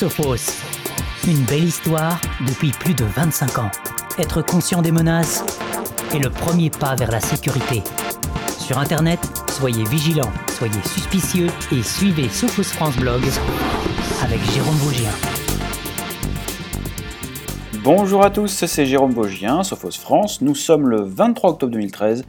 Sophos. 0.00 0.62
Une 1.28 1.44
belle 1.44 1.64
histoire 1.64 2.18
depuis 2.48 2.70
plus 2.70 2.94
de 2.94 3.04
25 3.04 3.58
ans. 3.58 3.70
Être 4.18 4.40
conscient 4.40 4.80
des 4.80 4.92
menaces 4.92 5.44
est 6.14 6.18
le 6.18 6.30
premier 6.30 6.70
pas 6.70 6.94
vers 6.94 7.10
la 7.10 7.20
sécurité. 7.20 7.82
Sur 8.58 8.78
Internet, 8.78 9.20
soyez 9.50 9.84
vigilants, 9.84 10.32
soyez 10.56 10.80
suspicieux 10.86 11.48
et 11.70 11.82
suivez 11.82 12.30
Sophos 12.30 12.62
France 12.62 12.96
Blog 12.96 13.20
avec 14.22 14.40
Jérôme 14.54 14.76
Vaugien. 14.76 15.10
Bonjour 17.84 18.24
à 18.24 18.30
tous, 18.30 18.64
c'est 18.64 18.86
Jérôme 18.86 19.12
Vaugien, 19.12 19.62
Sophos 19.62 20.00
France. 20.00 20.40
Nous 20.40 20.54
sommes 20.54 20.88
le 20.88 21.02
23 21.02 21.50
octobre 21.50 21.72
2013 21.72 22.24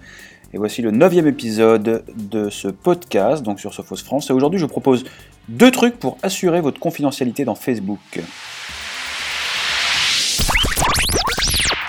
et 0.53 0.57
voici 0.57 0.81
le 0.81 0.91
neuvième 0.91 1.27
épisode 1.27 2.03
de 2.17 2.49
ce 2.49 2.67
podcast, 2.67 3.43
donc 3.43 3.61
sur 3.61 3.73
Sophos 3.73 3.95
France. 3.95 4.29
Et 4.29 4.33
aujourd'hui, 4.33 4.59
je 4.59 4.65
propose 4.65 5.05
deux 5.49 5.71
trucs 5.71 5.99
pour 5.99 6.17
assurer 6.23 6.61
votre 6.61 6.79
confidentialité 6.79 7.45
dans 7.45 7.55
Facebook. 7.55 8.21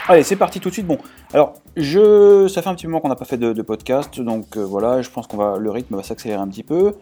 Allez, 0.08 0.24
c'est 0.24 0.36
parti 0.36 0.60
tout 0.60 0.68
de 0.68 0.74
suite. 0.74 0.86
Bon, 0.86 0.98
alors, 1.32 1.54
je, 1.76 2.48
ça 2.48 2.60
fait 2.60 2.68
un 2.68 2.74
petit 2.74 2.86
moment 2.86 3.00
qu'on 3.00 3.08
n'a 3.08 3.16
pas 3.16 3.24
fait 3.24 3.38
de, 3.38 3.62
podcast, 3.62 4.20
donc 4.20 4.56
euh, 4.56 4.64
voilà, 4.64 5.00
je 5.00 5.08
pense 5.08 5.26
qu'on 5.26 5.36
va, 5.36 5.56
le 5.58 5.70
rythme 5.70 5.96
va 5.96 6.02
s'accélérer 6.02 6.40
un 6.40 6.48
petit 6.48 6.64
peu. 6.64 6.96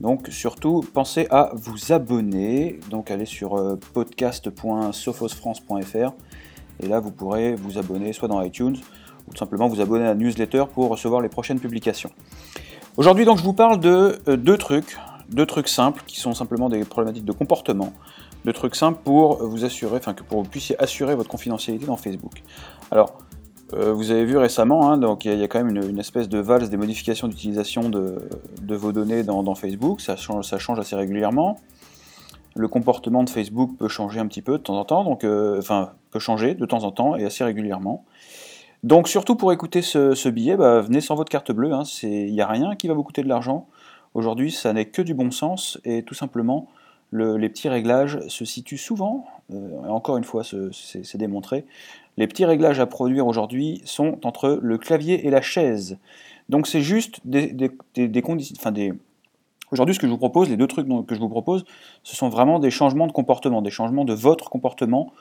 Donc, 0.00 0.28
surtout, 0.30 0.84
pensez 0.92 1.26
à 1.30 1.50
vous 1.54 1.92
abonner. 1.92 2.80
Donc, 2.90 3.10
allez 3.10 3.26
sur 3.26 3.56
euh, 3.56 3.78
podcast.sophosfrance.fr 3.92 6.12
et 6.82 6.86
là, 6.86 7.00
vous 7.00 7.10
pourrez 7.10 7.54
vous 7.54 7.78
abonner 7.78 8.12
soit 8.12 8.28
dans 8.28 8.42
iTunes, 8.42 8.76
ou 9.28 9.32
tout 9.32 9.38
simplement 9.38 9.68
vous 9.68 9.80
abonner 9.80 10.04
à 10.04 10.08
la 10.08 10.14
newsletter 10.14 10.64
pour 10.72 10.88
recevoir 10.88 11.20
les 11.20 11.28
prochaines 11.28 11.60
publications. 11.60 12.10
Aujourd'hui 12.96 13.24
donc 13.24 13.38
je 13.38 13.42
vous 13.42 13.54
parle 13.54 13.80
de 13.80 14.20
euh, 14.28 14.36
deux 14.36 14.56
trucs, 14.56 14.96
deux 15.30 15.46
trucs 15.46 15.68
simples 15.68 16.02
qui 16.06 16.20
sont 16.20 16.34
simplement 16.34 16.68
des 16.68 16.84
problématiques 16.84 17.24
de 17.24 17.32
comportement, 17.32 17.92
deux 18.44 18.52
trucs 18.52 18.76
simples 18.76 19.00
pour 19.02 19.44
vous 19.44 19.64
assurer, 19.64 19.96
enfin 19.96 20.14
que 20.14 20.22
pour 20.22 20.42
vous 20.42 20.48
puissiez 20.48 20.80
assurer 20.82 21.14
votre 21.14 21.30
confidentialité 21.30 21.86
dans 21.86 21.96
Facebook. 21.96 22.42
Alors 22.90 23.18
euh, 23.72 23.92
vous 23.92 24.10
avez 24.10 24.24
vu 24.24 24.36
récemment, 24.36 24.90
hein, 24.90 24.98
donc 24.98 25.24
il 25.24 25.36
y, 25.36 25.42
a 25.42 25.48
quand 25.48 25.62
même 25.62 25.74
une, 25.76 25.98
espèce 25.98 26.28
de 26.28 26.38
valse 26.38 26.68
des 26.68 26.76
modifications 26.76 27.28
d'utilisation 27.28 27.88
de, 27.88 28.20
vos 28.68 28.92
données 28.92 29.22
dans, 29.22 29.54
Facebook, 29.54 30.00
ça 30.00 30.16
change, 30.16 30.46
ça 30.46 30.58
change, 30.58 30.78
assez 30.78 30.94
régulièrement. 30.94 31.58
Le 32.54 32.68
comportement 32.68 33.24
de 33.24 33.30
Facebook 33.30 33.70
peut 33.78 33.88
changer 33.88 34.20
un 34.20 34.26
petit 34.26 34.42
peu 34.42 34.58
de 34.58 34.62
temps 34.62 34.78
en 34.78 34.84
temps, 34.84 35.02
donc 35.02 35.24
euh, 35.24 35.58
enfin 35.58 35.92
peut 36.10 36.20
changer 36.20 36.54
de 36.54 36.66
temps 36.66 36.84
en 36.84 36.92
temps 36.92 37.16
et 37.16 37.24
assez 37.24 37.42
régulièrement. 37.42 38.04
Donc 38.84 39.08
surtout 39.08 39.34
pour 39.34 39.52
écouter 39.52 39.80
ce, 39.82 40.28
billet, 40.28 40.56
bah, 40.56 40.80
venez 40.80 41.00
sans 41.00 41.14
votre 41.14 41.30
carte 41.30 41.50
bleue, 41.50 41.72
hein. 41.72 41.82
il 42.02 42.32
n'y 42.32 42.42
a 42.42 42.46
rien 42.46 42.76
qui 42.76 42.86
va 42.86 42.94
vous 42.94 43.02
coûter 43.02 43.22
de 43.22 43.28
l'argent. 43.28 43.66
Aujourd'hui, 44.14 44.52
ça 44.52 44.72
n'est 44.72 44.86
que 44.86 45.02
du 45.02 45.12
bon 45.12 45.30
sens 45.30 45.78
et 45.84 46.02
tout 46.02 46.14
simplement, 46.14 46.68
les 47.12 47.48
petits 47.48 47.68
réglages 47.68 48.18
se 48.28 48.44
situent 48.44 48.78
souvent, 48.78 49.26
euh, 49.52 49.88
encore 49.88 50.16
une 50.16 50.24
fois, 50.24 50.42
c'est 50.44 51.16
démontré, 51.16 51.64
les 52.16 52.26
petits 52.26 52.44
réglages 52.44 52.80
à 52.80 52.86
produire 52.86 53.26
aujourd'hui 53.26 53.82
sont 53.84 54.18
entre 54.24 54.58
le 54.60 54.78
clavier 54.78 55.26
et 55.26 55.30
la 55.30 55.42
chaise. 55.42 55.98
Donc 56.48 56.66
c'est 56.66 56.80
juste 56.80 57.20
des, 57.24 57.52
conditions, 58.22 58.56
enfin 58.58 58.72
Aujourd'hui, 59.72 59.94
ce 59.94 59.98
que 59.98 60.06
je 60.06 60.12
vous 60.12 60.18
propose, 60.18 60.48
les 60.48 60.56
deux 60.56 60.68
trucs 60.68 60.86
que 60.86 61.14
je 61.14 61.20
vous 61.20 61.28
propose, 61.28 61.64
ce 62.04 62.14
sont 62.14 62.28
vraiment 62.28 62.60
des 62.60 62.70
changements 62.70 63.08
de 63.08 63.12
comportement, 63.12 63.62
des 63.62 63.70
changements 63.70 64.04
de 64.04 64.12
votre 64.12 64.48
comportement. 64.50 65.12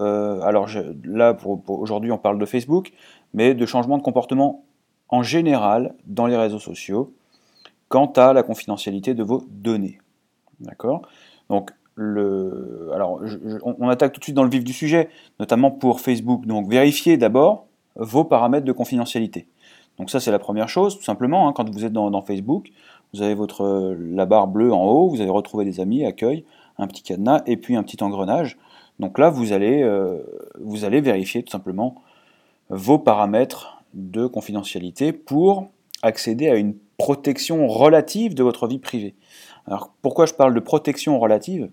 Euh, 0.00 0.40
alors 0.40 0.68
là, 1.04 1.36
aujourd'hui, 1.68 2.10
on 2.10 2.18
parle 2.18 2.38
de 2.38 2.46
Facebook, 2.46 2.92
mais 3.34 3.54
de 3.54 3.66
changement 3.66 3.98
de 3.98 4.02
comportement 4.02 4.64
en 5.10 5.22
général 5.22 5.94
dans 6.06 6.26
les 6.26 6.36
réseaux 6.36 6.58
sociaux 6.58 7.12
quant 7.90 8.10
à 8.16 8.32
la 8.32 8.42
confidentialité 8.42 9.12
de 9.12 9.22
vos 9.22 9.44
données. 9.50 9.98
D'accord? 10.60 11.02
Donc, 11.50 11.72
le, 11.96 12.88
alors, 12.94 13.20
on, 13.62 13.88
attaque 13.88 14.12
tout 14.12 14.20
de 14.20 14.24
suite 14.24 14.36
dans 14.36 14.44
le 14.44 14.48
vif 14.48 14.64
du 14.64 14.72
sujet, 14.72 15.10
notamment 15.38 15.70
pour 15.70 16.00
Facebook. 16.00 16.46
Donc, 16.46 16.70
vérifiez 16.70 17.18
d'abord 17.18 17.66
vos 17.96 18.24
paramètres 18.24 18.64
de 18.64 18.72
confidentialité. 18.72 19.46
Donc 19.98 20.08
ça, 20.08 20.20
c'est 20.20 20.30
la 20.30 20.38
première 20.38 20.68
chose, 20.68 20.96
tout 20.96 21.02
simplement. 21.02 21.46
Hein, 21.46 21.52
quand 21.52 21.68
vous 21.68 21.84
êtes 21.84 21.92
dans, 21.92 22.22
Facebook, 22.22 22.70
vous 23.12 23.20
avez 23.20 23.34
votre, 23.34 23.94
la 23.98 24.24
barre 24.24 24.46
bleue 24.46 24.72
en 24.72 24.86
haut, 24.86 25.10
vous 25.10 25.20
allez 25.20 25.30
retrouver 25.30 25.66
des 25.66 25.80
amis, 25.80 26.06
accueil, 26.06 26.44
un 26.78 26.86
petit 26.86 27.02
cadenas 27.02 27.42
et 27.46 27.58
puis 27.58 27.76
un 27.76 27.82
petit 27.82 28.02
engrenage. 28.02 28.56
Donc 28.98 29.18
là, 29.18 29.28
vous 29.28 29.52
allez, 29.52 29.82
euh, 29.82 30.22
vous 30.58 30.84
allez 30.84 31.02
vérifier 31.02 31.42
tout 31.42 31.50
simplement 31.50 31.96
vos 32.70 32.98
paramètres 32.98 33.82
de 33.92 34.26
confidentialité 34.26 35.12
pour 35.12 35.68
accéder 36.02 36.48
à 36.48 36.54
une 36.54 36.74
protection 37.00 37.66
relative 37.66 38.34
de 38.34 38.42
votre 38.42 38.66
vie 38.66 38.78
privée. 38.78 39.14
Alors 39.66 39.90
pourquoi 40.02 40.26
je 40.26 40.34
parle 40.34 40.54
de 40.54 40.60
protection 40.60 41.18
relative? 41.18 41.70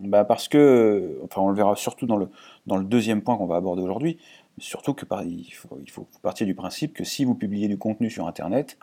Bah 0.00 0.24
Parce 0.24 0.48
que, 0.48 1.20
enfin 1.24 1.42
on 1.42 1.50
le 1.50 1.54
verra 1.54 1.76
surtout 1.76 2.06
dans 2.06 2.16
le, 2.16 2.84
deuxième 2.84 3.20
point 3.20 3.36
qu'on 3.36 3.46
va 3.46 3.56
aborder 3.56 3.82
aujourd'hui, 3.82 4.16
surtout 4.56 4.94
que 4.94 5.04
il, 5.26 5.52
faut, 5.52 5.78
il 5.82 5.90
faut 5.90 6.06
partir 6.22 6.46
du 6.46 6.54
principe 6.54 6.94
que 6.94 7.04
si 7.04 7.26
vous 7.26 7.34
publiez 7.34 7.68
du 7.68 7.76
contenu 7.76 8.08
sur 8.08 8.26
Internet, 8.26 8.78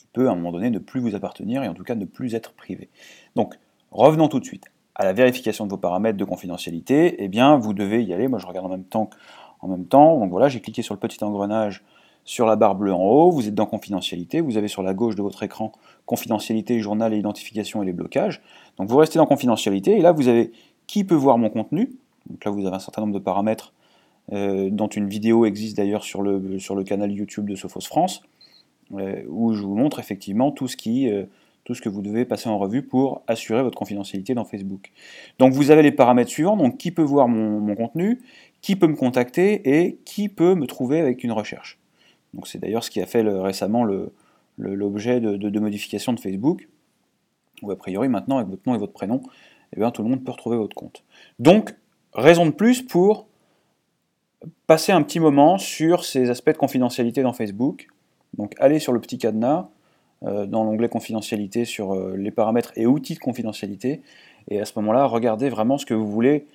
il 0.00 0.06
peut 0.14 0.28
à 0.28 0.32
un 0.32 0.36
moment 0.36 0.52
donné 0.52 0.70
ne 0.70 0.78
plus 0.78 1.00
vous 1.00 1.14
appartenir 1.14 1.62
et 1.62 1.68
en 1.68 1.74
tout 1.74 1.84
cas 1.84 1.94
ne 1.94 2.06
plus 2.06 2.34
être 2.34 2.52
privé. 2.54 2.88
Donc 3.36 3.54
revenons 3.90 4.28
tout 4.28 4.40
de 4.40 4.46
suite 4.46 4.64
à 4.94 5.04
la 5.04 5.12
vérification 5.12 5.66
de 5.66 5.70
vos 5.70 5.76
paramètres 5.76 6.16
de 6.16 6.24
confidentialité, 6.24 7.22
eh 7.22 7.28
bien, 7.28 7.56
vous 7.56 7.74
devez 7.74 8.02
y 8.02 8.12
aller. 8.12 8.26
Moi, 8.26 8.38
je 8.38 8.46
regarde 8.46 8.66
en 8.66 8.70
même 8.70 8.84
temps. 8.84 9.10
En 9.60 9.68
même 9.68 9.86
temps. 9.86 10.18
Donc 10.18 10.30
voilà, 10.30 10.48
j'ai 10.48 10.60
cliqué 10.60 10.82
sur 10.82 10.94
le 10.94 11.00
petit 11.00 11.22
engrenage 11.22 11.84
sur 12.28 12.44
la 12.44 12.56
barre 12.56 12.74
bleue 12.74 12.92
en 12.92 13.02
haut. 13.02 13.30
Vous 13.30 13.48
êtes 13.48 13.54
dans 13.54 13.64
confidentialité. 13.64 14.42
Vous 14.42 14.58
avez 14.58 14.68
sur 14.68 14.82
la 14.82 14.92
gauche 14.92 15.14
de 15.14 15.22
votre 15.22 15.42
écran 15.42 15.72
confidentialité, 16.04 16.78
journal 16.78 17.14
et 17.14 17.16
identification 17.16 17.82
et 17.82 17.86
les 17.86 17.94
blocages. 17.94 18.42
Donc 18.76 18.90
vous 18.90 18.98
restez 18.98 19.18
dans 19.18 19.24
confidentialité. 19.24 19.92
Et 19.92 20.02
là, 20.02 20.12
vous 20.12 20.28
avez 20.28 20.52
qui 20.86 21.04
peut 21.04 21.14
voir 21.14 21.38
mon 21.38 21.48
contenu. 21.48 21.90
Donc 22.28 22.44
là, 22.44 22.50
vous 22.50 22.66
avez 22.66 22.76
un 22.76 22.80
certain 22.80 23.00
nombre 23.00 23.14
de 23.14 23.18
paramètres 23.18 23.72
euh, 24.32 24.68
dont 24.70 24.88
une 24.88 25.08
vidéo 25.08 25.46
existe 25.46 25.78
d'ailleurs 25.78 26.04
sur 26.04 26.20
le, 26.20 26.82
canal 26.84 27.10
YouTube 27.10 27.48
de 27.48 27.54
Sophos 27.54 27.80
France, 27.80 28.20
euh, 28.92 29.22
où 29.30 29.54
je 29.54 29.62
vous 29.62 29.74
montre 29.74 29.98
effectivement 29.98 30.50
tout 30.50 30.68
ce 30.68 30.76
qui 30.76 31.10
euh, 31.10 31.24
tout 31.64 31.74
ce 31.74 31.80
que 31.80 31.88
vous 31.88 32.02
devez 32.02 32.26
passer 32.26 32.50
en 32.50 32.58
revue 32.58 32.82
pour 32.82 33.22
assurer 33.26 33.62
votre 33.62 33.78
confidentialité 33.78 34.34
dans 34.34 34.44
Facebook. 34.44 34.90
Donc 35.38 35.54
vous 35.54 35.70
avez 35.70 35.82
les 35.82 35.92
paramètres 35.92 36.30
suivants, 36.30 36.58
donc 36.58 36.76
qui 36.76 36.90
peut 36.90 37.02
voir 37.02 37.28
mon, 37.28 37.74
contenu, 37.74 38.20
qui 38.60 38.76
peut 38.76 38.86
me 38.86 38.96
contacter 38.96 39.82
et 39.82 39.98
qui 40.04 40.28
peut 40.28 40.54
me 40.54 40.66
trouver 40.66 41.00
avec 41.00 41.24
une 41.24 41.32
recherche. 41.32 41.78
C'est 42.46 42.58
d'ailleurs 42.58 42.84
ce 42.84 42.90
qui 42.90 43.00
a 43.00 43.06
fait 43.06 43.22
récemment 43.22 43.84
l'objet 44.58 45.20
de, 45.20 45.36
de, 45.36 45.60
modifications 45.60 46.12
de 46.12 46.20
Facebook, 46.20 46.68
où 47.62 47.70
a 47.70 47.76
priori 47.76 48.08
maintenant 48.08 48.38
avec 48.38 48.48
votre 48.48 48.62
nom 48.66 48.74
et 48.74 48.78
votre 48.78 48.92
prénom, 48.92 49.22
eh 49.74 49.80
bien, 49.80 49.90
tout 49.90 50.02
le 50.02 50.08
monde 50.08 50.24
peut 50.24 50.32
retrouver 50.32 50.56
votre 50.56 50.74
compte. 50.74 51.04
Donc, 51.38 51.74
raison 52.14 52.46
de 52.46 52.50
plus 52.50 52.82
pour 52.82 53.26
passer 54.66 54.92
un 54.92 55.02
petit 55.02 55.20
moment 55.20 55.58
sur 55.58 56.04
ces 56.04 56.30
aspects 56.30 56.52
de 56.52 56.56
confidentialité 56.56 57.22
dans 57.22 57.32
Facebook. 57.32 57.88
Donc 58.34 58.54
allez 58.58 58.78
sur 58.78 58.92
le 58.92 59.00
petit 59.00 59.18
cadenas, 59.18 59.68
euh, 60.24 60.46
dans 60.46 60.64
l'onglet 60.64 60.88
confidentialité 60.88 61.64
sur 61.64 61.94
euh, 61.94 62.16
les 62.16 62.30
paramètres 62.30 62.72
et 62.76 62.86
outils 62.86 63.14
de 63.14 63.20
confidentialité. 63.20 64.02
Et 64.48 64.60
à 64.60 64.64
ce 64.64 64.72
moment-là, 64.76 65.06
regardez 65.06 65.48
vraiment 65.48 65.78
ce 65.78 65.86
que 65.86 65.94
vous 65.94 66.10
voulez 66.10 66.46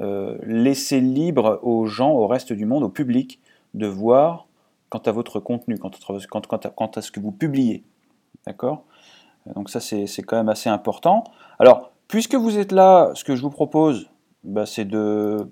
euh, 0.00 0.38
laisser 0.42 1.00
libre 1.00 1.60
aux 1.62 1.86
gens, 1.86 2.12
au 2.12 2.26
reste 2.26 2.52
du 2.52 2.64
monde, 2.64 2.82
au 2.82 2.88
public, 2.88 3.40
de 3.74 3.86
voir 3.86 4.46
quant 4.90 4.98
à 4.98 5.12
votre 5.12 5.40
contenu, 5.40 5.78
quant 5.78 5.88
à, 5.88 7.02
ce 7.02 7.10
que 7.10 7.20
vous 7.20 7.32
publiez. 7.32 7.84
D'accord? 8.46 8.84
Donc 9.54 9.70
ça, 9.70 9.80
c'est 9.80 10.22
quand 10.22 10.36
même 10.36 10.48
assez 10.48 10.68
important. 10.68 11.24
Alors, 11.58 11.92
puisque 12.08 12.34
vous 12.34 12.58
êtes 12.58 12.72
là, 12.72 13.12
ce 13.14 13.24
que 13.24 13.36
je 13.36 13.42
vous 13.42 13.50
propose, 13.50 14.10
bah, 14.44 14.66
c'est 14.66 14.84
de 14.84 15.50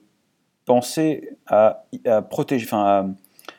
penser 0.64 1.36
à, 1.46 1.82
protéger, 2.28 2.66
enfin 2.66 3.14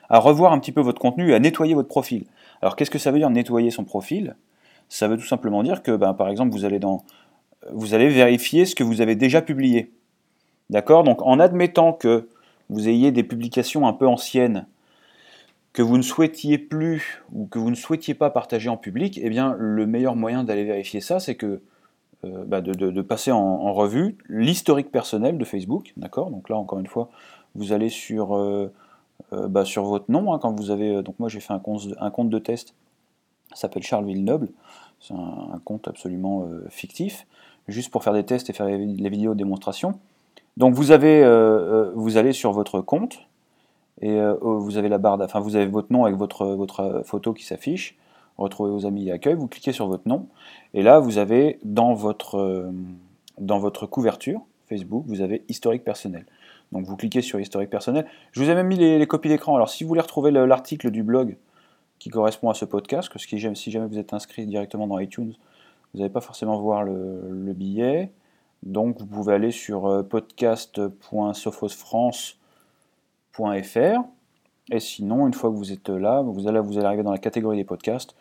à 0.10 0.20
revoir 0.20 0.54
un 0.54 0.60
petit 0.60 0.72
peu 0.72 0.82
votre 0.82 1.00
contenu, 1.00 1.34
à 1.34 1.40
nettoyer 1.40 1.74
votre 1.74 1.88
profil. 1.88 2.26
Alors 2.62 2.76
qu'est-ce 2.76 2.92
que 2.92 3.00
ça 3.00 3.12
veut 3.12 3.20
dire 3.20 3.30
nettoyer 3.30 3.72
son 3.72 3.84
profil? 3.84 4.36
Ça 4.90 5.08
veut 5.08 5.18
tout 5.18 5.26
simplement 5.26 5.64
dire 5.64 5.82
que, 5.82 5.96
ben, 5.96 6.14
par 6.14 6.30
exemple, 6.30 6.52
vous 6.52 6.66
allez, 6.66 6.80
dans, 6.80 7.04
vous 7.72 7.94
allez 7.94 8.10
vérifier 8.10 8.66
ce 8.66 8.76
que 8.76 8.84
vous 8.84 9.02
avez 9.02 9.16
déjà 9.16 9.42
publié. 9.42 9.92
D'accord? 10.70 11.04
Donc 11.04 11.22
en 11.22 11.40
admettant 11.40 11.94
que 11.94 12.28
vous 12.70 12.88
ayez 12.88 13.12
des 13.12 13.24
publications 13.24 13.88
un 13.88 13.94
peu 13.94 14.08
anciennes 14.08 14.68
que 15.74 15.82
vous 15.82 15.98
ne 15.98 16.02
souhaitiez 16.02 16.58
plus 16.58 17.24
ou 17.32 17.46
que 17.46 17.60
vous 17.60 17.70
ne 17.70 17.76
souhaitiez 17.76 18.14
pas 18.14 18.30
partager 18.30 18.70
en 18.70 18.78
public, 18.78 19.20
eh 19.22 19.30
bien 19.30 19.56
le 19.58 19.86
meilleur 19.86 20.16
moyen 20.16 20.44
d'aller 20.44 20.64
vérifier 20.64 21.02
ça, 21.02 21.20
c'est 21.20 21.36
que 21.36 21.62
euh, 22.26 22.44
bah, 22.46 22.60
de, 22.60 23.02
passer 23.02 23.32
en, 23.32 23.72
revue 23.72 24.18
l'historique 24.28 24.92
personnel 24.92 25.38
de 25.38 25.46
Facebook, 25.46 25.94
d'accord? 25.96 26.32
Donc 26.32 26.50
là 26.50 26.58
encore 26.58 26.80
une 26.80 26.88
fois, 26.88 27.10
vous 27.56 27.72
allez 27.72 27.90
sur 27.90 28.36
euh, 28.36 28.74
euh, 29.32 29.48
bah, 29.48 29.64
sur 29.64 29.86
votre 29.86 30.12
nom, 30.12 30.34
hein, 30.34 30.40
quand 30.40 30.52
vous 30.52 30.72
avez. 30.72 31.02
Donc 31.02 31.18
moi 31.20 31.30
j'ai 31.30 31.40
fait 31.40 31.54
un 31.54 31.60
compte, 31.60 32.30
de 32.30 32.40
test, 32.40 32.74
s'appelle 33.54 33.84
Charles 33.84 34.06
Villenoble, 34.06 34.50
c'est 35.00 35.14
un, 35.14 35.62
compte 35.64 35.88
absolument 35.88 36.46
fictif, 36.70 37.26
juste 37.70 37.90
pour 37.90 38.04
faire 38.04 38.14
des 38.14 38.26
tests 38.26 38.50
et 38.50 38.54
faire 38.54 38.68
les, 38.68 39.10
vidéos 39.10 39.34
de 39.34 39.38
démonstration. 39.38 39.98
Donc 40.58 40.74
vous 40.74 40.92
avez, 40.92 41.24
vous 41.96 42.18
allez 42.18 42.34
sur 42.34 42.52
votre 42.52 42.82
compte 42.82 43.20
et 44.02 44.20
vous 44.42 44.78
avez 44.78 44.90
la 44.90 44.98
barre, 44.98 45.20
enfin 45.22 45.40
vous 45.40 45.56
avez 45.56 45.66
votre 45.66 45.92
nom 45.92 46.06
avec 46.06 46.18
votre, 46.18 46.46
votre 46.46 47.02
photo 47.06 47.34
qui 47.34 47.44
s'affiche. 47.44 47.98
Retrouvez 48.38 48.72
vos 48.72 48.86
amis 48.86 49.10
et 49.10 49.12
accueil, 49.12 49.36
vous 49.36 49.48
cliquez 49.48 49.74
sur 49.74 49.88
votre 49.88 50.08
nom 50.08 50.28
et 50.74 50.82
là 50.82 51.00
vous 51.00 51.18
avez 51.18 51.60
dans 51.66 51.94
votre 51.94 52.72
dans 53.38 53.60
votre 53.60 53.86
couverture 53.86 54.42
Facebook, 54.70 55.04
vous 55.08 55.22
avez 55.22 55.44
historique 55.50 55.84
personnel. 55.84 56.26
Donc 56.72 56.86
vous 56.86 56.96
cliquez 56.96 57.22
sur 57.22 57.40
historique 57.40 57.70
personnel. 57.70 58.06
Je 58.32 58.42
vous 58.42 58.50
ai 58.50 58.56
même 58.56 58.68
mis 58.68 58.78
les, 58.78 59.08
copies 59.08 59.30
d'écran. 59.30 59.56
Alors 59.56 59.70
si 59.70 59.84
vous 59.84 59.88
voulez 59.88 60.02
retrouver 60.02 60.32
l'article 60.32 60.92
du 60.92 61.04
blog 61.04 61.38
qui 61.98 62.10
correspond 62.10 62.50
à 62.50 62.54
ce 62.54 62.66
podcast, 62.66 63.10
que 63.10 63.20
si 63.20 63.40
jamais 63.40 63.88
vous 63.88 63.98
êtes 63.98 64.14
inscrit 64.14 64.46
directement 64.46 64.88
dans 64.88 65.00
iTunes, 65.00 65.34
vous 65.94 66.00
n'allez 66.00 66.12
pas 66.12 66.22
forcément 66.22 66.60
voir 66.60 66.84
le, 66.84 67.54
billet. 67.54 68.12
Donc 68.62 69.00
vous 69.00 69.08
pouvez 69.08 69.34
aller 69.34 69.52
sur 69.52 69.88
euh, 69.88 70.04
Et 74.72 74.80
sinon, 74.80 75.28
une 75.28 75.34
fois 75.34 75.50
que 75.50 75.56
vous 75.56 75.72
êtes 75.72 75.90
là, 75.90 76.22
vous 76.22 76.48
allez, 76.48 76.60
vous 76.60 76.78
allez 76.78 76.86
arriver 76.86 77.04
dans 77.04 77.12
la 77.12 77.18
catégorie 77.18 77.58
des 77.58 77.64
podcasts. 77.64 78.16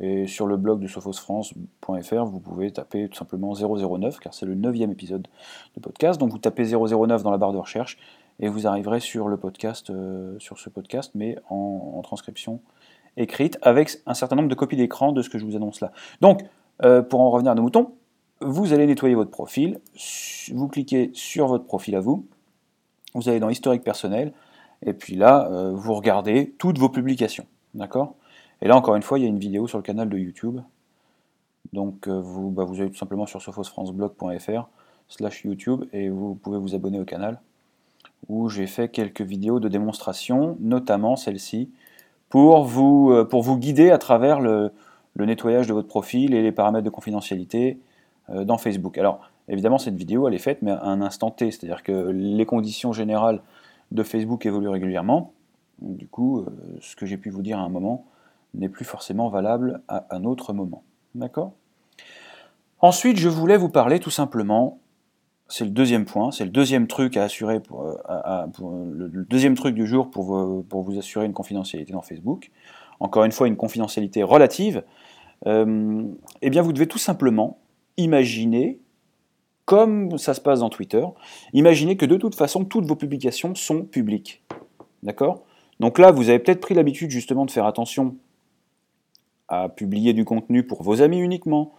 Et 0.00 0.26
sur 0.26 0.46
le 0.46 0.56
blog 0.56 0.80
de 0.80 0.88
sophosfrance.fr, 0.88 2.24
vous 2.24 2.40
pouvez 2.40 2.72
taper 2.72 3.08
tout 3.08 3.16
simplement 3.16 3.54
009, 3.54 4.18
car 4.18 4.34
c'est 4.34 4.44
le 4.44 4.54
neuvième 4.54 4.90
épisode 4.90 5.28
de 5.76 5.80
podcast. 5.80 6.18
Donc 6.18 6.30
vous 6.30 6.38
tapez 6.38 6.64
009 6.64 7.22
dans 7.22 7.30
la 7.30 7.38
barre 7.38 7.52
de 7.52 7.58
recherche 7.58 7.98
et 8.40 8.48
vous 8.48 8.66
arriverez 8.66 9.00
sur 9.00 9.28
le 9.28 9.36
podcast, 9.36 9.90
euh, 9.90 10.36
sur 10.40 10.58
ce 10.58 10.68
podcast, 10.68 11.12
mais 11.14 11.36
en, 11.48 12.00
transcription 12.02 12.60
écrite, 13.16 13.56
avec 13.62 14.00
un 14.06 14.14
certain 14.14 14.34
nombre 14.34 14.48
de 14.48 14.54
copies 14.56 14.76
d'écran 14.76 15.12
de 15.12 15.22
ce 15.22 15.30
que 15.30 15.38
je 15.38 15.46
vous 15.46 15.54
annonce 15.54 15.80
là. 15.80 15.92
Donc, 16.20 16.42
euh, 16.84 17.00
pour 17.00 17.20
en 17.20 17.30
revenir 17.30 17.52
à 17.52 17.54
nos 17.54 17.62
moutons, 17.62 17.92
vous 18.40 18.72
allez 18.72 18.86
nettoyer 18.86 19.14
votre 19.14 19.30
profil, 19.30 19.80
vous 20.52 20.68
cliquez 20.68 21.10
sur 21.14 21.46
votre 21.46 21.64
profil 21.64 21.94
à 21.94 22.00
vous, 22.00 22.26
vous 23.14 23.28
allez 23.28 23.38
dans 23.38 23.48
historique 23.48 23.84
personnel, 23.84 24.32
et 24.84 24.92
puis 24.92 25.16
là, 25.16 25.48
euh, 25.50 25.72
vous 25.74 25.94
regardez 25.94 26.54
toutes 26.58 26.78
vos 26.78 26.88
publications. 26.88 27.46
D'accord? 27.74 28.14
Et 28.62 28.68
là, 28.68 28.76
encore 28.76 28.96
une 28.96 29.02
fois, 29.02 29.18
il 29.18 29.22
y 29.22 29.24
a 29.24 29.28
une 29.28 29.38
vidéo 29.38 29.66
sur 29.66 29.78
le 29.78 29.82
canal 29.82 30.08
de 30.08 30.18
YouTube. 30.18 30.60
Donc 31.72 32.06
euh, 32.06 32.20
vous, 32.20 32.50
bah, 32.50 32.64
vous 32.64 32.80
allez 32.80 32.90
tout 32.90 32.96
simplement 32.96 33.26
sur 33.26 33.40
sophosfranceblog.fr 33.42 34.68
slash 35.08 35.44
YouTube 35.44 35.84
et 35.92 36.08
vous 36.08 36.34
pouvez 36.34 36.58
vous 36.58 36.74
abonner 36.74 37.00
au 37.00 37.04
canal 37.04 37.40
où 38.28 38.48
j'ai 38.48 38.66
fait 38.66 38.88
quelques 38.88 39.20
vidéos 39.20 39.60
de 39.60 39.68
démonstration, 39.68 40.56
notamment 40.60 41.16
celle-ci, 41.16 41.70
pour 42.30 42.64
vous, 42.64 43.10
euh, 43.12 43.24
pour 43.24 43.42
vous 43.42 43.58
guider 43.58 43.90
à 43.90 43.98
travers 43.98 44.40
le, 44.40 44.72
nettoyage 45.18 45.66
de 45.66 45.74
votre 45.74 45.88
profil 45.88 46.34
et 46.34 46.42
les 46.42 46.52
paramètres 46.52 46.84
de 46.84 46.90
confidentialité 46.90 47.78
dans 48.32 48.56
Facebook. 48.56 48.96
Alors 48.96 49.20
évidemment 49.48 49.76
cette 49.76 49.94
vidéo 49.94 50.26
elle 50.26 50.34
est 50.34 50.38
faite 50.38 50.62
mais 50.62 50.70
à 50.70 50.84
un 50.84 51.02
instant 51.02 51.30
T, 51.30 51.50
c'est-à-dire 51.50 51.82
que 51.82 51.92
les 51.92 52.46
conditions 52.46 52.92
générales 52.92 53.42
de 53.92 54.02
Facebook 54.02 54.46
évoluent 54.46 54.68
régulièrement. 54.68 55.32
du 55.80 56.06
coup, 56.08 56.44
ce 56.80 56.96
que 56.96 57.06
j'ai 57.06 57.16
pu 57.16 57.30
vous 57.30 57.42
dire 57.42 57.58
à 57.58 57.62
un 57.62 57.68
moment, 57.68 58.06
n'est 58.54 58.68
plus 58.68 58.84
forcément 58.84 59.28
valable 59.28 59.82
à 59.88 60.06
un 60.10 60.24
autre 60.24 60.52
moment. 60.52 60.84
D'accord? 61.14 61.52
Ensuite, 62.80 63.18
je 63.18 63.28
voulais 63.28 63.56
vous 63.56 63.68
parler 63.68 63.98
tout 63.98 64.10
simplement, 64.10 64.78
c'est 65.48 65.64
le 65.64 65.70
deuxième 65.70 66.04
point, 66.04 66.30
c'est 66.30 66.44
le 66.44 66.50
deuxième 66.50 66.86
truc 66.86 67.16
à 67.16 67.24
assurer, 67.24 67.60
pour, 67.60 67.82
euh, 67.82 68.46
le, 68.92 69.24
deuxième 69.24 69.54
truc 69.54 69.74
du 69.74 69.86
jour 69.86 70.10
pour 70.10 70.22
vous, 70.24 70.98
assurer 70.98 71.26
une 71.26 71.32
confidentialité 71.32 71.92
dans 71.92 72.02
Facebook. 72.02 72.50
Encore 73.00 73.24
une 73.24 73.32
fois, 73.32 73.48
une 73.48 73.56
confidentialité 73.56 74.22
relative. 74.22 74.84
Euh, 75.46 76.04
eh 76.42 76.50
bien, 76.50 76.62
vous 76.62 76.72
devez 76.72 76.86
tout 76.86 76.98
simplement 76.98 77.58
imaginer, 77.96 78.78
comme 79.64 80.18
ça 80.18 80.34
se 80.34 80.40
passe 80.40 80.60
dans 80.60 80.68
Twitter, 80.68 81.04
imaginer 81.52 81.96
que 81.96 82.06
de 82.06 82.16
toute 82.16 82.34
façon, 82.34 82.64
toutes 82.64 82.86
vos 82.86 82.96
publications 82.96 83.54
sont 83.54 83.82
publiques. 83.82 84.42
D'accord? 85.02 85.42
Donc 85.80 85.98
là, 85.98 86.10
vous 86.10 86.28
avez 86.28 86.38
peut-être 86.38 86.60
pris 86.60 86.74
l'habitude 86.74 87.10
justement 87.10 87.46
de 87.46 87.50
faire 87.50 87.66
attention 87.66 88.16
à 89.48 89.68
publier 89.68 90.12
du 90.12 90.24
contenu 90.24 90.62
pour 90.62 90.82
vos 90.82 91.02
amis 91.02 91.18
uniquement, 91.18 91.72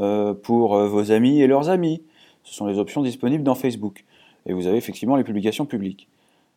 euh, 0.00 0.34
pour 0.34 0.74
euh, 0.76 0.88
vos 0.88 1.12
amis 1.12 1.40
et 1.40 1.46
leurs 1.46 1.68
amis. 1.68 2.02
Ce 2.42 2.54
sont 2.54 2.66
les 2.66 2.78
options 2.78 3.02
disponibles 3.02 3.44
dans 3.44 3.54
Facebook. 3.54 4.04
Et 4.46 4.52
vous 4.52 4.66
avez 4.66 4.78
effectivement 4.78 5.16
les 5.16 5.24
publications 5.24 5.66
publiques. 5.66 6.08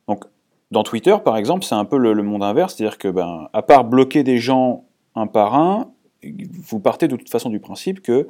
Donc, 0.07 0.25
dans 0.71 0.83
Twitter, 0.83 1.15
par 1.23 1.37
exemple, 1.37 1.63
c'est 1.65 1.75
un 1.75 1.85
peu 1.85 1.97
le, 1.97 2.15
monde 2.23 2.43
inverse, 2.43 2.75
c'est-à-dire 2.75 2.97
que, 2.97 3.07
ben, 3.07 3.49
à 3.53 3.61
part 3.61 3.83
bloquer 3.83 4.23
des 4.23 4.37
gens 4.37 4.85
un 5.15 5.27
par 5.27 5.55
un, 5.55 5.91
vous 6.23 6.79
partez 6.79 7.07
de 7.07 7.15
toute 7.15 7.29
façon 7.29 7.49
du 7.49 7.59
principe 7.59 8.01
que 8.01 8.29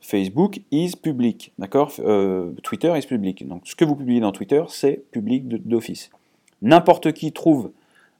Facebook 0.00 0.60
is 0.70 0.92
public, 0.96 1.52
d'accord? 1.58 1.92
Euh, 2.00 2.52
Twitter 2.62 2.92
is 2.96 3.06
public. 3.06 3.46
Donc, 3.46 3.62
ce 3.64 3.76
que 3.76 3.84
vous 3.84 3.96
publiez 3.96 4.20
dans 4.20 4.32
Twitter, 4.32 4.62
c'est 4.68 5.04
public 5.10 5.46
d'office. 5.48 6.10
N'importe 6.62 7.12
qui 7.12 7.32
trouve 7.32 7.70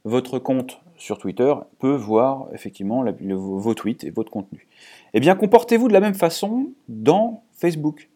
votre 0.04 0.38
compte 0.38 0.80
sur 0.96 1.18
Twitter 1.18 1.54
peut 1.78 1.94
voir 1.94 2.48
effectivement 2.52 3.04
vos 3.20 3.74
tweets 3.74 4.04
et 4.04 4.10
votre 4.10 4.30
contenu. 4.30 4.66
Eh 5.14 5.20
bien, 5.20 5.34
comportez-vous 5.34 5.88
de 5.88 5.92
la 5.92 6.00
même 6.00 6.14
façon 6.14 6.72
dans 6.88 7.42
Facebook. 7.52 8.10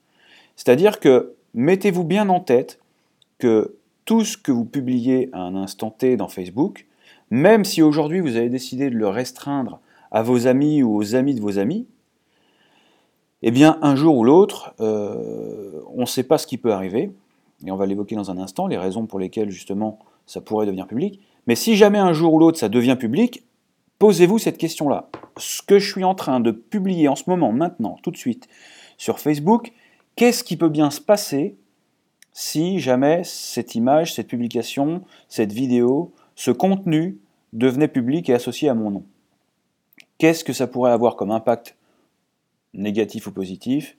C'est-à-dire 0.57 1.01
que 1.01 1.35
mettez-vous 1.55 2.05
bien 2.05 2.29
en 2.29 2.41
tête 2.41 2.81
que 3.39 3.77
tout 4.05 4.25
ce 4.25 4.37
que 4.37 4.53
vous 4.53 4.67
publiez 4.67 5.31
à 5.33 5.41
un 5.41 5.57
instant 5.57 5.91
T 5.91 6.17
dans 6.17 6.29
Facebook, 6.29 6.87
même 7.31 7.65
si 7.65 7.83
aujourd'hui 7.83 8.21
vous 8.21 8.37
avez 8.37 8.51
décidé 8.51 8.91
de 8.91 8.97
le 8.97 9.09
restreindre 9.09 9.81
à 10.11 10.23
vos 10.23 10.47
amis 10.47 10.83
ou 10.83 10.95
aux 10.95 11.15
amis 11.15 11.35
de 11.35 11.41
vos 11.41 11.59
amis, 11.59 11.87
eh 13.47 13.51
bien, 13.51 13.79
un 13.83 13.95
jour 13.95 14.17
ou 14.17 14.25
l'autre, 14.25 14.75
euh, 14.81 15.83
on 15.95 16.01
ne 16.01 16.07
sait 16.07 16.23
pas 16.23 16.39
ce 16.39 16.47
qui 16.47 16.57
peut 16.57 16.73
arriver, 16.73 17.13
et 17.67 17.71
on 17.71 17.77
va 17.77 17.85
l'évoquer 17.85 18.17
dans 18.17 18.31
un 18.31 18.39
instant, 18.39 18.67
les 18.67 18.79
raisons 18.79 19.05
pour 19.05 19.19
lesquelles 19.19 19.51
justement 19.51 19.99
ça 20.25 20.41
pourrait 20.41 20.65
devenir 20.65 20.87
public. 20.87 21.21
Mais 21.47 21.55
si 21.55 21.77
jamais 21.77 21.99
un 21.99 22.15
jour 22.15 22.33
ou 22.33 22.39
l'autre 22.39 22.59
ça 22.59 22.71
devient 22.71 22.97
public, 22.99 23.45
posez-vous 23.99 24.39
cette 24.39 24.57
question-là. 24.57 25.11
Ce 25.37 25.61
que 25.61 25.79
je 25.79 25.93
suis 25.93 26.05
en 26.05 26.15
train 26.15 26.41
de 26.41 26.53
publier 26.53 27.07
en 27.07 27.17
ce 27.17 27.25
moment, 27.29 27.53
maintenant, 27.53 27.99
tout 28.03 28.11
de 28.11 28.17
suite, 28.17 28.49
sur 28.97 29.19
Facebook, 29.19 29.75
qu'est-ce 30.17 30.43
qui 30.43 30.57
peut 30.57 30.71
bien 30.71 30.91
se 30.91 31.03
passer 31.03 31.55
si 32.33 32.79
jamais 32.81 33.25
cette 33.25 33.75
image, 33.75 34.15
cette 34.15 34.29
publication, 34.29 35.03
cette 35.29 35.53
vidéo, 35.53 36.15
ce 36.35 36.51
contenu 36.51 37.19
devenait 37.53 37.89
public 37.89 38.31
et 38.31 38.35
associé 38.35 38.71
à 38.71 38.75
mon 38.75 38.91
nom? 38.91 39.05
Qu'est-ce 40.17 40.45
que 40.45 40.55
ça 40.55 40.67
pourrait 40.67 40.93
avoir 40.93 41.17
comme 41.17 41.31
impact 41.31 41.77
négatif 42.75 43.27
ou 43.27 43.33
positif 43.33 43.97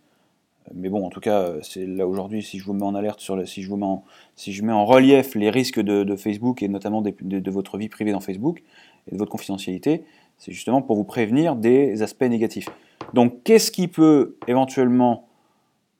mais 0.73 0.89
bon, 0.89 1.05
en 1.05 1.09
tout 1.09 1.19
cas, 1.19 1.53
c'est 1.61 1.85
là 1.85 2.07
aujourd'hui, 2.07 2.41
si 2.41 2.57
je 2.57 2.65
vous 2.65 2.73
mets 2.73 2.83
en 2.83 2.95
alerte, 2.95 3.19
sur 3.19 3.35
le, 3.35 3.45
si, 3.45 3.61
je 3.61 3.69
vous 3.69 3.77
mets 3.77 3.85
en, 3.85 4.03
si 4.35 4.51
je 4.51 4.63
mets 4.63 4.71
en 4.71 4.85
relief 4.85 5.35
les 5.35 5.49
risques 5.49 5.79
de, 5.79 6.15
Facebook 6.15 6.63
et 6.63 6.67
notamment 6.67 7.01
de, 7.01 7.51
votre 7.51 7.77
vie 7.77 7.89
privée 7.89 8.11
dans 8.11 8.19
Facebook 8.19 8.63
et 9.07 9.13
de 9.13 9.17
votre 9.17 9.31
confidentialité, 9.31 10.03
c'est 10.37 10.51
justement 10.51 10.81
pour 10.81 10.95
vous 10.95 11.03
prévenir 11.03 11.55
des 11.55 12.01
aspects 12.01 12.23
négatifs. 12.23 12.69
Donc, 13.13 13.43
qu'est-ce 13.43 13.71
qui 13.71 13.87
peut 13.87 14.37
éventuellement 14.47 15.27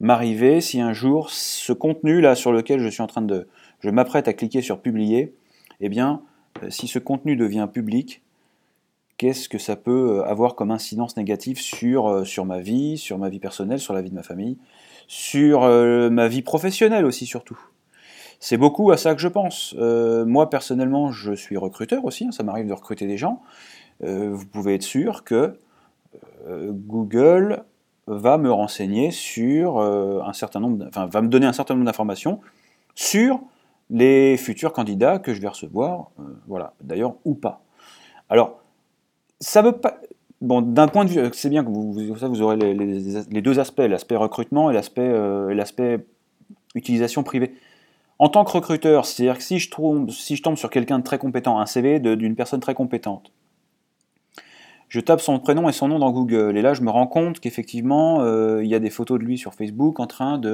m'arriver 0.00 0.60
si 0.60 0.80
un 0.80 0.92
jour 0.92 1.30
ce 1.30 1.72
contenu 1.72 2.20
là 2.20 2.34
sur 2.34 2.52
lequel 2.52 2.80
je 2.80 2.88
suis 2.88 3.02
en 3.02 3.06
train 3.06 3.22
de, 3.22 3.48
je 3.80 3.90
m'apprête 3.90 4.26
à 4.28 4.32
cliquer 4.32 4.62
sur 4.62 4.80
publier, 4.80 5.32
eh 5.80 5.88
bien, 5.88 6.22
euh, 6.62 6.70
si 6.70 6.88
ce 6.88 6.98
contenu 6.98 7.36
devient 7.36 7.68
public, 7.72 8.22
qu'est-ce 9.16 9.48
que 9.48 9.58
ça 9.58 9.76
peut 9.76 10.18
euh, 10.18 10.24
avoir 10.24 10.54
comme 10.54 10.70
incidence 10.70 11.16
négative 11.16 11.60
sur, 11.60 12.08
euh, 12.08 12.24
sur 12.24 12.44
ma 12.44 12.60
vie, 12.60 12.98
sur 12.98 13.18
ma 13.18 13.28
vie 13.28 13.38
personnelle, 13.38 13.78
sur 13.78 13.94
la 13.94 14.02
vie 14.02 14.10
de 14.10 14.14
ma 14.14 14.22
famille, 14.22 14.58
sur 15.08 15.64
euh, 15.64 16.10
ma 16.10 16.28
vie 16.28 16.42
professionnelle 16.42 17.04
aussi 17.04 17.26
surtout. 17.26 17.58
C'est 18.38 18.58
beaucoup 18.58 18.90
à 18.90 18.98
ça 18.98 19.14
que 19.14 19.20
je 19.20 19.28
pense. 19.28 19.74
moi 19.74 20.50
personnellement, 20.50 21.10
je 21.10 21.32
suis 21.32 21.56
recruteur 21.56 22.04
aussi, 22.04 22.26
hein, 22.26 22.32
ça 22.32 22.42
m'arrive 22.42 22.66
de 22.66 22.72
recruter 22.74 23.06
des 23.06 23.16
gens. 23.16 23.40
vous 24.00 24.44
pouvez 24.52 24.74
être 24.74 24.82
sûr 24.82 25.24
que 25.24 25.58
Google 26.46 27.64
va 28.06 28.36
me 28.36 28.52
renseigner 28.52 29.10
sur 29.10 29.80
un 29.80 30.32
certain 30.34 30.60
nombre, 30.60 30.84
enfin 30.86 31.06
va 31.06 31.22
me 31.22 31.28
donner 31.28 31.46
un 31.46 31.54
certain 31.54 31.72
nombre 31.72 31.86
d'informations 31.86 32.40
sur 32.94 33.40
les 33.88 34.36
futurs 34.36 34.74
candidats 34.74 35.18
que 35.18 35.32
je 35.32 35.40
vais 35.40 35.48
recevoir, 35.48 36.10
voilà, 36.46 36.74
d'ailleurs 36.82 37.14
ou 37.24 37.34
pas. 37.34 37.62
Alors, 38.28 38.60
ça 39.40 39.62
veut 39.62 39.72
pas. 39.72 40.00
Bon, 40.42 40.60
d'un 40.60 40.88
point 40.88 41.04
de 41.04 41.10
vue, 41.10 41.20
c'est 41.32 41.48
bien 41.48 41.64
que 41.64 41.70
vous, 41.70 41.92
vous 41.92 42.42
aurez 42.42 42.56
les, 42.56 43.42
deux 43.42 43.58
aspects, 43.58 43.80
l'aspect 43.80 44.16
recrutement 44.16 44.70
et 44.70 44.74
l'aspect, 44.74 45.08
euh, 45.08 45.98
utilisation 46.74 47.22
privée. 47.22 47.54
En 48.18 48.28
tant 48.28 48.44
que 48.44 48.52
recruteur, 48.52 49.06
c'est-à-dire 49.06 49.38
que 49.38 49.42
si 49.42 49.58
je, 49.58 49.70
tombe, 49.70 50.10
si 50.10 50.36
je 50.36 50.42
tombe 50.42 50.56
sur 50.56 50.70
quelqu'un 50.70 50.98
de 50.98 51.04
très 51.04 51.18
compétent, 51.18 51.58
un 51.58 51.66
CV 51.66 52.00
d'une 52.00 52.36
personne 52.36 52.60
très 52.60 52.74
compétente, 52.74 53.32
je 54.88 55.00
tape 55.00 55.20
son 55.20 55.38
prénom 55.38 55.68
et 55.68 55.72
son 55.72 55.88
nom 55.88 55.98
dans 55.98 56.12
Google, 56.12 56.56
et 56.56 56.62
là 56.62 56.74
je 56.74 56.82
me 56.82 56.90
rends 56.90 57.06
compte 57.06 57.40
qu'effectivement, 57.40 58.20
euh, 58.20 58.62
il 58.62 58.70
y 58.70 58.74
a 58.74 58.78
des 58.78 58.90
photos 58.90 59.18
de 59.18 59.24
lui 59.24 59.36
sur 59.38 59.54
Facebook 59.54 60.00
en 60.00 60.06
train 60.06 60.38
de, 60.38 60.48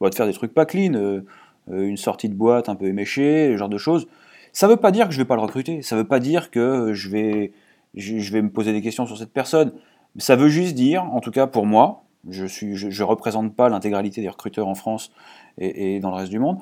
euh, 0.00 0.08
de 0.08 0.14
faire 0.14 0.26
des 0.26 0.32
trucs 0.32 0.54
pas 0.54 0.66
clean, 0.66 1.22
une 1.70 1.96
sortie 1.96 2.28
de 2.28 2.34
boîte 2.34 2.68
un 2.68 2.76
peu 2.76 2.86
éméchée, 2.86 3.50
ce 3.52 3.56
genre 3.56 3.68
de 3.68 3.78
choses. 3.78 4.06
Ça 4.52 4.66
ne 4.66 4.72
veut 4.72 4.76
pas 4.76 4.92
dire 4.92 5.08
que 5.08 5.12
je 5.12 5.18
ne 5.18 5.24
vais 5.24 5.28
pas 5.28 5.36
le 5.36 5.42
recruter, 5.42 5.82
ça 5.82 5.96
ne 5.96 6.00
veut 6.00 6.06
pas 6.06 6.20
dire 6.20 6.50
que 6.50 6.92
je 6.92 7.08
vais 7.08 7.52
je, 7.94 8.32
vais 8.32 8.42
me 8.42 8.50
poser 8.50 8.72
des 8.72 8.82
questions 8.82 9.06
sur 9.06 9.18
cette 9.18 9.32
personne. 9.32 9.72
Ça 10.16 10.36
veut 10.36 10.48
juste 10.48 10.74
dire, 10.74 11.04
en 11.04 11.20
tout 11.20 11.30
cas 11.30 11.46
pour 11.46 11.66
moi, 11.66 12.04
je 12.28 12.44
ne 12.44 13.02
représente 13.02 13.54
pas 13.54 13.68
l'intégralité 13.68 14.20
des 14.20 14.28
recruteurs 14.28 14.68
en 14.68 14.74
France 14.74 15.12
et, 15.58 16.00
dans 16.00 16.10
le 16.10 16.16
reste 16.16 16.30
du 16.30 16.38
monde, 16.38 16.58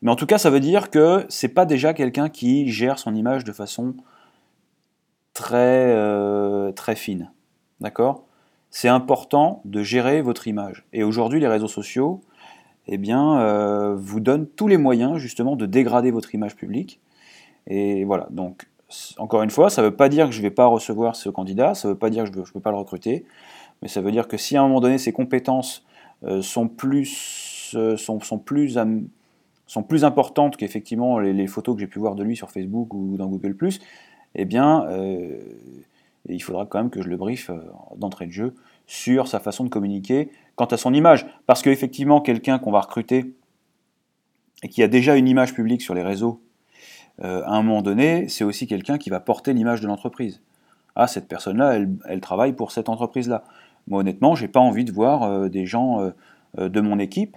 mais 0.00 0.10
en 0.10 0.16
tout 0.16 0.26
cas 0.26 0.38
ça 0.38 0.50
veut 0.50 0.60
dire 0.60 0.90
que 0.90 1.26
c'est 1.28 1.48
pas 1.48 1.66
déjà 1.66 1.94
quelqu'un 1.94 2.28
qui 2.28 2.68
gère 2.68 2.98
son 2.98 3.14
image 3.14 3.44
de 3.44 3.52
façon 3.52 3.94
très, 5.34 5.92
euh, 5.94 6.72
très 6.72 6.96
fine. 6.96 7.30
D'accord? 7.80 8.24
C'est 8.70 8.88
important 8.88 9.60
de 9.64 9.82
gérer 9.82 10.22
votre 10.22 10.48
image. 10.48 10.86
Et 10.92 11.04
aujourd'hui, 11.04 11.40
les 11.40 11.48
réseaux 11.48 11.68
sociaux, 11.68 12.22
eh 12.88 12.96
bien, 12.96 13.40
euh, 13.40 13.94
vous 13.94 14.20
donnent 14.20 14.46
tous 14.46 14.66
les 14.66 14.78
moyens 14.78 15.18
justement 15.18 15.56
de 15.56 15.66
dégrader 15.66 16.10
votre 16.10 16.34
image 16.34 16.56
publique. 16.56 17.00
Et 17.66 18.04
voilà, 18.04 18.28
donc 18.30 18.66
encore 19.18 19.42
une 19.42 19.50
fois, 19.50 19.70
ça 19.70 19.82
ne 19.82 19.88
veut 19.88 19.96
pas 19.96 20.08
dire 20.08 20.26
que 20.26 20.32
je 20.32 20.38
ne 20.38 20.42
vais 20.42 20.50
pas 20.50 20.66
recevoir 20.66 21.16
ce 21.16 21.28
candidat, 21.28 21.74
ça 21.74 21.88
ne 21.88 21.92
veut 21.92 21.98
pas 21.98 22.10
dire 22.10 22.24
que 22.24 22.44
je 22.44 22.50
ne 22.50 22.52
peux 22.52 22.60
pas 22.60 22.70
le 22.70 22.76
recruter, 22.76 23.24
mais 23.80 23.88
ça 23.88 24.00
veut 24.00 24.12
dire 24.12 24.28
que 24.28 24.36
si 24.36 24.56
à 24.56 24.60
un 24.60 24.68
moment 24.68 24.80
donné 24.80 24.98
ses 24.98 25.12
compétences 25.12 25.84
euh, 26.24 26.42
sont, 26.42 26.68
plus, 26.68 27.72
euh, 27.74 27.96
sont, 27.96 28.20
importantes 30.02 30.56
qu'effectivement 30.56 31.18
les, 31.18 31.46
photos 31.46 31.74
que 31.74 31.80
j'ai 31.80 31.86
pu 31.86 31.98
voir 31.98 32.14
de 32.14 32.22
lui 32.22 32.36
sur 32.36 32.50
Facebook 32.50 32.94
ou 32.94 33.16
dans 33.16 33.26
Google⁇ 33.26 33.56
eh 34.34 34.44
bien, 34.46 34.86
et 36.28 36.34
il 36.34 36.40
faudra 36.40 36.66
quand 36.66 36.78
même 36.78 36.90
que 36.90 37.02
je 37.02 37.08
le 37.08 37.16
briefe 37.16 37.50
euh, 37.50 37.60
d'entrée 37.96 38.26
de 38.26 38.32
jeu 38.32 38.54
sur 38.86 39.28
sa 39.28 39.40
façon 39.40 39.64
de 39.64 39.68
communiquer 39.68 40.30
quant 40.54 40.66
à 40.66 40.76
son 40.76 40.94
image. 40.94 41.26
Parce 41.46 41.62
qu'effectivement, 41.62 42.20
quelqu'un 42.20 42.58
qu'on 42.58 42.70
va 42.70 42.80
recruter 42.80 43.34
et 44.62 44.68
qui 44.68 44.82
a 44.82 44.88
déjà 44.88 45.16
une 45.16 45.28
image 45.28 45.54
publique 45.54 45.82
sur 45.82 45.94
les 45.94 46.02
réseaux, 46.02 46.40
euh, 47.22 47.42
à 47.44 47.52
un 47.52 47.62
moment 47.62 47.82
donné, 47.82 48.28
c'est 48.28 48.44
aussi 48.44 48.66
quelqu'un 48.66 48.98
qui 48.98 49.10
va 49.10 49.20
porter 49.20 49.52
l'image 49.52 49.80
de 49.80 49.86
l'entreprise. 49.86 50.40
Ah, 50.96 51.06
cette 51.06 51.28
personne-là, 51.28 51.78
elle, 52.06 52.20
travaille 52.20 52.52
pour 52.52 52.72
cette 52.72 52.88
entreprise-là. 52.88 53.44
Moi, 53.88 54.00
honnêtement, 54.00 54.34
j'ai 54.34 54.48
pas 54.48 54.60
envie 54.60 54.84
de 54.84 54.92
voir 54.92 55.22
euh, 55.22 55.48
des 55.48 55.66
gens 55.66 56.12
de 56.58 56.80
mon 56.80 56.98
équipe, 56.98 57.36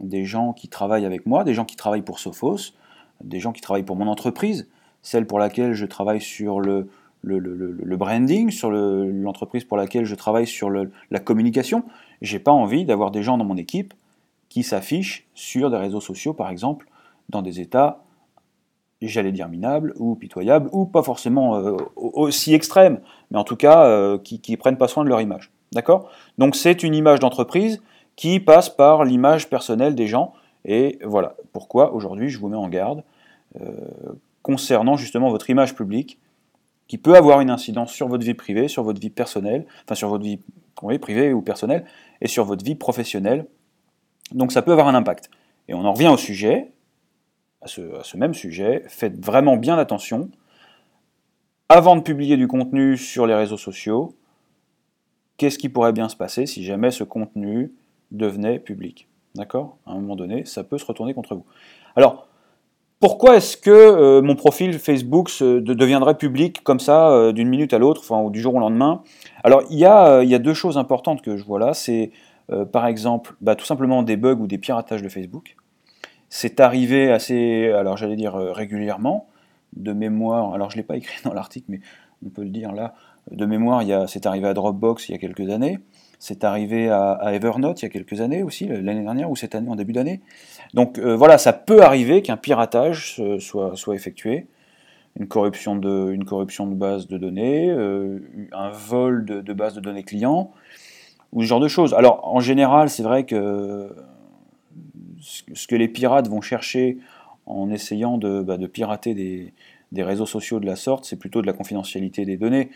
des 0.00 0.24
gens 0.24 0.52
qui 0.52 0.68
travaillent 0.68 1.06
avec 1.06 1.26
moi, 1.26 1.44
des 1.44 1.54
gens 1.54 1.64
qui 1.64 1.76
travaillent 1.76 2.02
pour 2.02 2.18
Sophos, 2.18 2.72
des 3.22 3.38
gens 3.38 3.52
qui 3.52 3.60
travaillent 3.60 3.84
pour 3.84 3.96
mon 3.96 4.08
entreprise, 4.08 4.68
celle 5.02 5.26
pour 5.26 5.38
laquelle 5.38 5.72
je 5.74 5.86
travaille 5.86 6.20
sur 6.20 6.60
le, 6.60 6.88
le, 7.22 7.96
branding, 7.96 8.50
sur 8.50 8.70
l'entreprise 8.70 9.64
pour 9.64 9.76
laquelle 9.76 10.04
je 10.04 10.14
travaille, 10.14 10.46
sur 10.46 10.70
la 10.70 11.20
communication. 11.20 11.84
J'ai 12.22 12.38
pas 12.38 12.52
envie 12.52 12.84
d'avoir 12.84 13.10
des 13.10 13.22
gens 13.22 13.38
dans 13.38 13.44
mon 13.44 13.56
équipe 13.56 13.94
qui 14.48 14.62
s'affichent 14.62 15.26
sur 15.34 15.70
des 15.70 15.76
réseaux 15.76 16.00
sociaux, 16.00 16.34
par 16.34 16.50
exemple, 16.50 16.88
dans 17.28 17.42
des 17.42 17.60
états, 17.60 18.02
j'allais 19.08 19.32
dire 19.32 19.48
minables 19.48 19.92
ou 19.96 20.14
pitoyables, 20.14 20.68
ou 20.72 20.86
pas 20.86 21.02
forcément 21.02 21.56
euh, 21.56 21.76
aussi 21.96 22.54
extrêmes, 22.54 23.00
mais 23.30 23.38
en 23.38 23.44
tout 23.44 23.56
cas 23.56 23.86
euh, 23.86 24.18
qui, 24.18 24.40
qui 24.40 24.56
prennent 24.56 24.76
pas 24.76 24.88
soin 24.88 25.04
de 25.04 25.08
leur 25.08 25.20
image. 25.20 25.50
D'accord? 25.72 26.10
Donc 26.38 26.56
c'est 26.56 26.82
une 26.82 26.94
image 26.94 27.20
d'entreprise 27.20 27.82
qui 28.16 28.40
passe 28.40 28.68
par 28.68 29.04
l'image 29.04 29.48
personnelle 29.48 29.94
des 29.94 30.06
gens, 30.06 30.34
et 30.64 30.98
voilà 31.04 31.36
pourquoi 31.52 31.94
aujourd'hui 31.94 32.28
je 32.28 32.38
vous 32.38 32.48
mets 32.48 32.56
en 32.56 32.68
garde 32.68 33.02
euh, 33.60 33.72
concernant 34.42 34.96
justement 34.96 35.30
votre 35.30 35.48
image 35.48 35.74
publique 35.74 36.18
qui 36.86 36.98
peut 36.98 37.14
avoir 37.14 37.40
une 37.40 37.50
incidence 37.50 37.92
sur 37.92 38.08
votre 38.08 38.24
vie 38.24 38.34
privée, 38.34 38.66
sur 38.66 38.82
votre 38.82 39.00
vie 39.00 39.10
personnelle, 39.10 39.64
enfin 39.84 39.94
sur 39.94 40.08
votre 40.08 40.24
vie 40.24 40.40
privée 40.98 41.32
ou 41.32 41.40
personnelle, 41.40 41.84
et 42.20 42.26
sur 42.26 42.44
votre 42.44 42.64
vie 42.64 42.74
professionnelle. 42.74 43.46
Donc 44.32 44.50
ça 44.50 44.60
peut 44.60 44.72
avoir 44.72 44.88
un 44.88 44.94
impact. 44.94 45.30
Et 45.68 45.74
on 45.74 45.84
en 45.84 45.92
revient 45.92 46.08
au 46.08 46.16
sujet, 46.16 46.72
à 47.62 47.66
ce, 47.66 48.16
même 48.16 48.34
sujet, 48.34 48.84
faites 48.88 49.24
vraiment 49.24 49.56
bien 49.56 49.76
attention. 49.78 50.30
Avant 51.68 51.96
de 51.96 52.00
publier 52.00 52.36
du 52.36 52.48
contenu 52.48 52.96
sur 52.96 53.26
les 53.26 53.34
réseaux 53.34 53.56
sociaux, 53.56 54.14
qu'est-ce 55.36 55.58
qui 55.58 55.68
pourrait 55.68 55.92
bien 55.92 56.08
se 56.08 56.16
passer 56.16 56.46
si 56.46 56.64
jamais 56.64 56.90
ce 56.90 57.04
contenu 57.04 57.72
devenait 58.10 58.58
public? 58.58 59.08
D'accord? 59.34 59.76
À 59.86 59.92
un 59.92 59.94
moment 59.94 60.16
donné, 60.16 60.44
ça 60.44 60.64
peut 60.64 60.78
se 60.78 60.84
retourner 60.84 61.14
contre 61.14 61.34
vous. 61.34 61.44
Alors, 61.94 62.26
pourquoi 63.00 63.36
est-ce 63.36 63.56
que 63.56 63.70
euh, 63.70 64.20
mon 64.20 64.36
profil 64.36 64.78
Facebook 64.78 65.30
deviendrait 65.40 66.18
public 66.18 66.62
comme 66.62 66.80
ça 66.80 67.10
euh, 67.10 67.32
d'une 67.32 67.48
minute 67.48 67.72
à 67.72 67.78
l'autre, 67.78 68.02
ou 68.14 68.28
du 68.28 68.42
jour 68.42 68.54
au 68.54 68.58
lendemain? 68.58 69.02
Alors 69.42 69.62
il 69.70 69.78
y, 69.78 69.86
a, 69.86 70.06
euh, 70.06 70.24
il 70.24 70.28
y, 70.28 70.34
a, 70.34 70.38
deux 70.38 70.52
choses 70.52 70.76
importantes 70.76 71.22
que 71.22 71.38
je 71.38 71.44
vois 71.44 71.58
là. 71.58 71.72
C'est 71.72 72.10
par 72.72 72.88
exemple 72.88 73.36
bah, 73.40 73.54
tout 73.54 73.64
simplement 73.64 74.02
des 74.02 74.16
bugs 74.16 74.38
ou 74.40 74.48
des 74.48 74.58
piratages 74.58 75.02
de 75.02 75.08
Facebook. 75.08 75.56
C'est 76.30 76.60
arrivé 76.60 77.10
assez, 77.10 77.70
alors 77.72 77.96
j'allais 77.96 78.16
dire 78.16 78.34
régulièrement, 78.34 79.28
de 79.76 79.92
mémoire. 79.92 80.54
Alors 80.54 80.70
je 80.70 80.76
ne 80.76 80.82
l'ai 80.82 80.86
pas 80.86 80.96
écrit 80.96 81.20
dans 81.24 81.34
l'article, 81.34 81.66
mais 81.68 81.80
on 82.24 82.30
peut 82.30 82.42
le 82.42 82.50
dire 82.50 82.72
là. 82.72 82.94
De 83.30 83.46
mémoire, 83.46 83.82
c'est 84.08 84.26
arrivé 84.26 84.48
à 84.48 84.54
Dropbox 84.54 85.08
il 85.08 85.12
y 85.12 85.14
a 85.14 85.18
quelques 85.18 85.50
années. 85.50 85.78
C'est 86.18 86.44
arrivé 86.44 86.88
à, 86.90 87.18
Evernote 87.32 87.80
il 87.80 87.84
y 87.84 87.86
a 87.86 87.88
quelques 87.88 88.20
années 88.20 88.42
aussi, 88.42 88.66
l'année 88.66 89.02
dernière 89.02 89.30
ou 89.30 89.36
cette 89.36 89.54
année 89.54 89.70
en 89.70 89.76
début 89.76 89.92
d'année. 89.92 90.20
Donc 90.74 90.98
euh, 90.98 91.16
voilà, 91.16 91.38
ça 91.38 91.52
peut 91.52 91.82
arriver 91.82 92.22
qu'un 92.22 92.36
piratage 92.36 93.22
soit, 93.38 93.94
effectué, 93.94 94.46
une 95.18 95.28
corruption 95.28 95.76
de, 95.76 96.74
base 96.74 97.08
de 97.08 97.18
données, 97.18 97.70
euh, 97.70 98.20
un 98.52 98.70
vol 98.70 99.24
de, 99.24 99.40
de 99.40 99.52
base 99.52 99.74
de 99.74 99.80
données 99.80 100.02
clients, 100.02 100.50
ou 101.32 101.42
ce 101.42 101.46
genre 101.46 101.60
de 101.60 101.68
choses. 101.68 101.94
Alors 101.94 102.20
en 102.24 102.40
général, 102.40 102.90
c'est 102.90 103.02
vrai 103.02 103.24
que 103.24 103.90
ce 105.20 105.66
que 105.66 105.76
les 105.76 105.88
pirates 105.88 106.28
vont 106.28 106.40
chercher 106.40 106.98
en 107.46 107.70
essayant 107.70 108.18
de, 108.18 108.42
bah, 108.42 108.56
pirater 108.72 109.14
des, 109.14 110.02
réseaux 110.02 110.26
sociaux 110.26 110.60
de 110.60 110.66
la 110.66 110.76
sorte, 110.76 111.04
c'est 111.04 111.16
plutôt 111.16 111.42
de 111.42 111.46
la 111.46 111.52
confidentialité 111.52 112.24
des 112.24 112.36
données. 112.36 112.70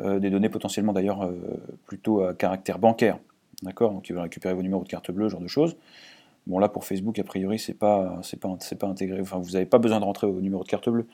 Euh, 0.00 0.18
des 0.18 0.28
données 0.28 0.50
potentiellement 0.50 0.92
d'ailleurs 0.92 1.24
euh, 1.24 1.32
plutôt 1.86 2.22
à 2.22 2.34
caractère 2.34 2.78
bancaire. 2.78 3.18
D'accord? 3.62 3.92
Donc 3.92 4.08
ils 4.08 4.12
veulent 4.12 4.22
récupérer 4.22 4.52
vos 4.52 4.62
numéros 4.62 4.84
de 4.84 4.88
carte 4.88 5.10
bleue, 5.10 5.28
ce 5.28 5.32
genre 5.32 5.40
de 5.40 5.48
choses. 5.48 5.76
Bon 6.46 6.58
là 6.58 6.68
pour 6.68 6.84
Facebook 6.84 7.18
a 7.18 7.24
priori 7.24 7.58
c'est 7.58 7.74
pas 7.74 8.18
c'est 8.22 8.38
pas 8.38 8.54
c'est 8.60 8.78
pas 8.78 8.86
intégré. 8.86 9.20
Vous 9.20 9.50
n'avez 9.50 9.66
pas 9.66 9.78
besoin 9.78 10.00
de 10.00 10.04
rentrer 10.04 10.26
au 10.26 10.40
numéro 10.40 10.62
de 10.62 10.68
carte 10.68 10.88
bleue. 10.88 11.06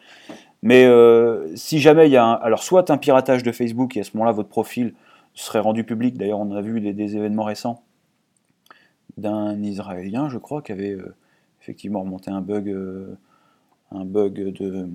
Mais 0.63 0.85
euh, 0.85 1.55
si 1.57 1.81
jamais 1.81 2.09
il 2.09 2.13
y 2.13 2.17
a 2.17 2.25
un, 2.25 2.33
alors 2.35 2.63
soit 2.63 2.91
un 2.91 2.99
piratage 2.99 3.43
de 3.43 3.53
Facebook 3.53 3.97
et 3.97 4.01
à 4.01 4.05
ce 4.05 4.11
moment-là 4.17 4.33
votre 4.33 4.49
profil 4.49 4.95
serait 5.35 5.61
rendu 5.61 5.85
public. 5.85 6.19
D'ailleurs 6.19 6.41
on 6.41 6.53
a 6.53 6.61
vu 6.61 6.81
des, 6.81 7.17
événements 7.17 7.45
récents 7.45 7.83
d'un 9.17 9.63
Israélien 9.63 10.29
je 10.29 10.39
crois 10.39 10.63
qui 10.63 10.73
avait 10.73 10.97
effectivement 11.61 12.01
remonté 12.01 12.31
un 12.31 12.41
bug 12.41 12.75
un 13.91 14.05
bug 14.05 14.53
de 14.59 14.89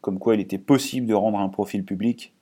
comme 0.00 0.18
quoi 0.18 0.34
il 0.34 0.40
était 0.40 0.58
possible 0.58 1.06
de 1.06 1.14
rendre 1.14 1.38
un 1.38 1.48
profil 1.48 1.84
public 1.84 2.34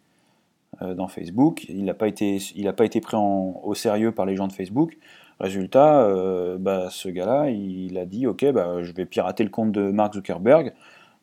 euh, 0.81 0.95
dans 0.95 1.09
Facebook. 1.09 1.65
Il 1.69 1.85
n'a 1.85 1.95
pas, 1.95 2.09
été, 2.09 2.39
pas 2.77 2.85
été 2.85 3.01
pris 3.01 3.17
au 3.17 3.75
sérieux 3.75 4.13
par 4.13 4.27
les 4.27 4.37
gens 4.37 4.49
de 4.49 4.53
Facebook. 4.53 4.99
Résultat, 5.39 6.03
euh, 6.03 6.57
bah, 6.59 6.89
ce 6.91 7.09
gars-là, 7.09 7.51
il 7.51 7.99
a 7.99 8.07
dit 8.07 8.27
Ok, 8.27 8.45
bah, 8.53 8.83
je 8.83 8.93
vais 8.93 9.05
pirater 9.05 9.45
le 9.45 9.51
compte 9.51 9.73
de 9.73 9.91
Mark 9.91 10.15
Zuckerberg, 10.15 10.73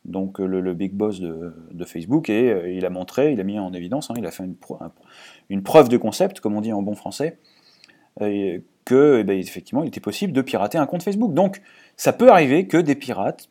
donc 0.05 0.39
le, 0.39 0.73
big 0.73 0.93
boss 0.93 1.19
de, 1.19 1.85
Facebook, 1.85 2.29
et 2.29 2.51
euh, 2.51 2.71
il 2.71 2.85
a 2.85 2.89
montré, 2.89 3.31
il 3.33 3.39
a 3.39 3.43
mis 3.43 3.59
en 3.59 3.73
évidence, 3.73 4.11
hein, 4.11 4.13
il 4.17 4.25
a 4.25 4.31
fait 4.31 4.43
une, 5.49 5.63
preuve 5.63 5.89
de 5.89 5.97
concept, 5.97 6.41
comme 6.41 6.55
on 6.55 6.61
dit 6.61 6.73
en 6.73 6.81
bon 6.81 6.95
français, 6.95 7.39
que 8.89 9.19
eh 9.19 9.23
ben, 9.23 9.37
effectivement 9.37 9.83
il 9.83 9.89
était 9.89 9.99
possible 9.99 10.33
de 10.33 10.41
pirater 10.41 10.79
un 10.79 10.87
compte 10.87 11.03
Facebook. 11.03 11.33
Donc 11.33 11.61
ça 11.95 12.11
peut 12.11 12.31
arriver 12.31 12.65
que 12.65 12.77
des 12.77 12.95
pirates 12.95 13.49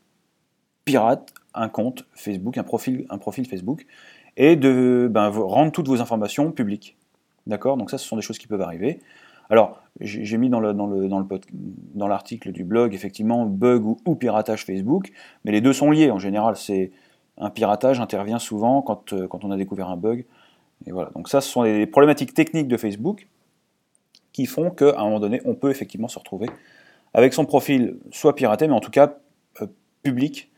piratent 0.84 1.32
un 1.54 1.68
compte 1.68 2.06
Facebook, 2.14 2.58
un 2.58 2.64
profil, 2.64 3.06
Facebook, 3.48 3.86
et 4.36 4.56
de 4.56 5.08
ben, 5.10 5.28
rendre 5.28 5.70
toutes 5.70 5.86
vos 5.86 6.00
informations 6.00 6.50
publiques. 6.50 6.96
D'accord? 7.46 7.76
Donc 7.76 7.90
ça, 7.90 7.98
ce 7.98 8.06
sont 8.06 8.16
des 8.16 8.22
choses 8.22 8.38
qui 8.38 8.48
peuvent 8.48 8.62
arriver. 8.62 9.00
Alors, 9.48 9.80
j'ai 10.00 10.36
mis 10.36 10.50
dans 10.50 12.08
l'article 12.08 12.52
du 12.52 12.64
blog, 12.64 12.94
effectivement, 12.94 13.46
bug 13.46 13.84
ou, 14.06 14.14
piratage 14.14 14.64
Facebook, 14.64 15.10
mais 15.44 15.52
les 15.52 15.60
deux 15.60 15.72
sont 15.72 15.90
liés. 15.90 16.10
En 16.10 16.18
général, 16.18 16.56
c'est 16.56 16.90
un 17.38 17.50
piratage 17.50 18.00
intervient 18.00 18.38
souvent 18.38 18.82
quand, 18.82 19.12
euh, 19.12 19.28
on 19.32 19.50
a 19.50 19.56
découvert 19.56 19.88
un 19.88 19.96
bug. 19.96 20.26
Et 20.86 20.92
voilà. 20.92 21.10
Donc 21.14 21.28
ça, 21.28 21.40
ce 21.40 21.48
sont 21.48 21.62
les 21.62 21.86
problématiques 21.86 22.34
techniques 22.34 22.68
de 22.68 22.76
Facebook 22.76 23.28
qui 24.38 24.46
font 24.46 24.70
qu'à 24.70 25.00
un 25.00 25.02
moment 25.02 25.18
donné, 25.18 25.40
on 25.44 25.56
peut 25.56 25.68
effectivement 25.68 26.06
se 26.06 26.16
retrouver 26.16 26.46
avec 27.12 27.32
son 27.32 27.44
profil 27.44 27.96
soit 28.12 28.36
piraté, 28.36 28.68
mais 28.68 28.72
en 28.72 28.78
tout 28.78 28.92
cas 28.92 29.16
euh, 29.60 29.66
public, 30.04 30.48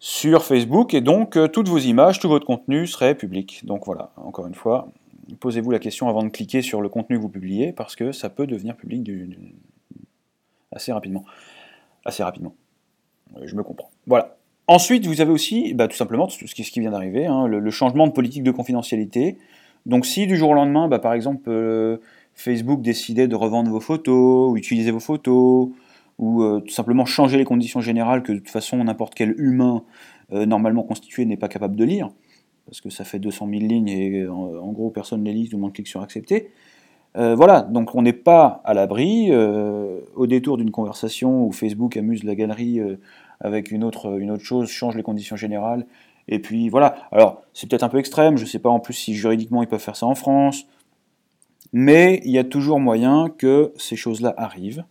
sur 0.00 0.42
Facebook 0.42 0.92
et 0.92 1.00
donc 1.00 1.36
euh, 1.36 1.46
toutes 1.46 1.68
vos 1.68 1.78
images, 1.78 2.18
tout 2.18 2.28
votre 2.28 2.46
contenu 2.46 2.88
serait 2.88 3.14
public. 3.14 3.64
Donc 3.64 3.86
voilà, 3.86 4.10
encore 4.16 4.48
une 4.48 4.56
fois, 4.56 4.90
posez-vous 5.38 5.70
la 5.70 5.78
question 5.78 6.08
avant 6.08 6.24
de 6.24 6.30
cliquer 6.30 6.60
sur 6.60 6.80
le 6.80 6.88
contenu 6.88 7.16
que 7.16 7.22
vous 7.22 7.28
publiez 7.28 7.72
parce 7.72 7.94
que 7.94 8.10
ça 8.10 8.28
peut 8.28 8.48
devenir 8.48 8.74
public 8.76 9.08
assez 10.72 10.92
rapidement. 10.92 11.24
Assez 12.04 12.24
rapidement. 12.24 12.56
Je 13.44 13.54
me 13.54 13.62
comprends. 13.62 13.90
Voilà. 14.08 14.36
Ensuite, 14.66 15.06
vous 15.06 15.20
avez 15.20 15.30
aussi 15.30 15.74
bah, 15.74 15.86
tout 15.86 15.96
simplement 15.96 16.28
ce 16.28 16.44
qui, 16.44 16.80
vient 16.80 16.90
d'arriver, 16.90 17.26
hein, 17.26 17.46
le, 17.46 17.70
changement 17.70 18.08
de 18.08 18.12
politique 18.12 18.42
de 18.42 18.50
confidentialité. 18.50 19.38
Donc 19.86 20.04
si 20.06 20.26
du 20.26 20.36
jour 20.36 20.50
au 20.50 20.54
lendemain, 20.54 20.88
bah, 20.88 20.98
par 20.98 21.12
exemple, 21.12 21.48
euh, 21.48 21.98
Facebook 22.38 22.82
décidait 22.82 23.26
de 23.26 23.34
revendre 23.34 23.68
vos 23.68 23.80
photos 23.80 24.52
ou 24.52 24.56
utiliser 24.56 24.92
vos 24.92 25.00
photos, 25.00 25.70
ou 26.18 26.42
euh, 26.42 26.60
tout 26.60 26.72
simplement 26.72 27.04
changer 27.04 27.36
les 27.36 27.44
conditions 27.44 27.80
générales 27.80 28.22
que 28.22 28.30
de 28.30 28.38
toute 28.38 28.48
façon 28.48 28.82
n'importe 28.84 29.16
quel 29.16 29.34
humain 29.40 29.82
euh, 30.32 30.46
normalement 30.46 30.84
constitué 30.84 31.24
n'est 31.24 31.36
pas 31.36 31.48
capable 31.48 31.74
de 31.74 31.84
lire, 31.84 32.10
parce 32.64 32.80
que 32.80 32.90
ça 32.90 33.02
fait 33.02 33.18
200 33.18 33.48
000 33.50 33.60
lignes 33.62 33.88
et 33.88 34.20
euh, 34.22 34.30
en, 34.30 34.70
gros 34.70 34.90
personne 34.90 35.24
ne 35.24 35.24
les 35.24 35.32
lit, 35.32 35.48
tout 35.48 35.56
le 35.56 35.62
monde 35.62 35.72
clique 35.72 35.88
sur 35.88 36.00
accepter. 36.00 36.50
voilà, 37.16 37.62
donc 37.62 37.96
on 37.96 38.02
n'est 38.02 38.12
pas 38.12 38.62
à 38.64 38.72
l'abri, 38.72 39.32
au 40.14 40.26
détour 40.28 40.58
d'une 40.58 40.70
conversation 40.70 41.44
où 41.44 41.50
Facebook 41.50 41.96
amuse 41.96 42.22
la 42.22 42.36
galerie 42.36 42.80
avec 43.40 43.72
une 43.72 43.82
autre, 43.82 44.16
une 44.20 44.30
autre 44.30 44.44
chose, 44.44 44.68
change 44.68 44.94
les 44.94 45.02
conditions 45.02 45.34
générales, 45.34 45.86
et 46.28 46.38
puis 46.38 46.68
voilà. 46.68 46.94
Alors 47.10 47.42
c'est 47.52 47.68
peut-être 47.68 47.82
un 47.82 47.88
peu 47.88 47.98
extrême, 47.98 48.36
je 48.36 48.44
ne 48.44 48.48
sais 48.48 48.60
pas 48.60 48.70
en 48.70 48.78
plus 48.78 48.94
si 48.94 49.14
juridiquement 49.14 49.62
ils 49.64 49.68
peuvent 49.68 49.80
faire 49.80 49.96
ça 49.96 50.06
en 50.06 50.14
France, 50.14 50.66
mais 51.72 52.20
il 52.24 52.32
y 52.32 52.38
a 52.38 52.44
toujours 52.44 52.80
moyen 52.80 53.28
que 53.28 53.72
ces 53.76 53.96
choses-là 53.96 54.34
arrivent. 54.36 54.84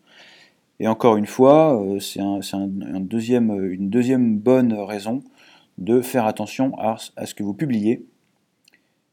Et 0.79 0.88
encore 0.88 1.17
une 1.17 1.25
fois, 1.25 1.81
euh, 1.81 2.00
c'est 2.00 2.19
une 2.22 3.07
deuxième 3.07 4.38
bonne 4.38 4.74
raison 4.74 5.24
de 5.77 6.01
faire 6.01 6.25
attention 6.25 6.77
à, 6.77 6.98
ce 6.98 7.34
que 7.34 7.43
vous 7.43 7.53
publiez 7.53 8.05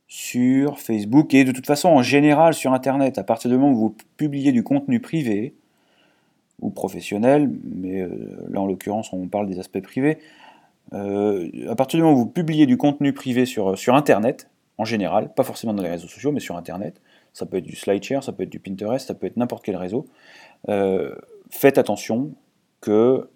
sur 0.06 0.78
Facebook 0.78 1.32
et 1.34 1.44
de 1.44 1.52
toute 1.52 1.66
façon 1.66 1.88
en 1.88 2.02
général 2.02 2.54
sur 2.54 2.72
Internet. 2.72 3.18
À 3.18 3.24
partir 3.24 3.50
du 3.50 3.56
moment 3.56 3.72
où 3.72 3.76
vous 3.76 3.96
publiez 4.16 4.52
du 4.52 4.62
contenu 4.62 5.00
privé 5.00 5.54
ou 6.60 6.70
professionnel, 6.70 7.50
mais 7.64 8.00
euh, 8.00 8.08
là 8.48 8.60
en 8.60 8.66
l'occurrence 8.66 9.12
on 9.12 9.26
parle 9.28 9.48
des 9.48 9.58
aspects 9.58 9.80
privés, 9.80 10.18
euh, 10.92 11.48
à 11.68 11.74
partir 11.74 11.98
du 11.98 12.02
moment 12.02 12.14
où 12.14 12.20
vous 12.20 12.26
publiez 12.26 12.66
du 12.66 12.76
contenu 12.76 13.12
privé 13.12 13.46
sur, 13.46 13.76
sur 13.76 13.94
Internet, 13.94 14.48
en 14.78 14.84
général, 14.84 15.32
pas 15.34 15.44
forcément 15.44 15.74
dans 15.74 15.82
les 15.82 15.90
réseaux 15.90 16.08
sociaux, 16.08 16.32
mais 16.32 16.40
sur 16.40 16.56
Internet, 16.56 17.00
ça 17.34 17.44
peut 17.44 17.58
être 17.58 17.64
du 17.64 17.76
SlideShare, 17.76 18.24
ça 18.24 18.32
peut 18.32 18.44
être 18.44 18.50
du 18.50 18.60
Pinterest, 18.60 19.06
ça 19.06 19.14
peut 19.14 19.26
être 19.26 19.36
n'importe 19.36 19.62
quel 19.64 19.76
réseau, 19.76 20.06
faites 21.50 21.76
attention 21.76 22.30
que 22.80 23.28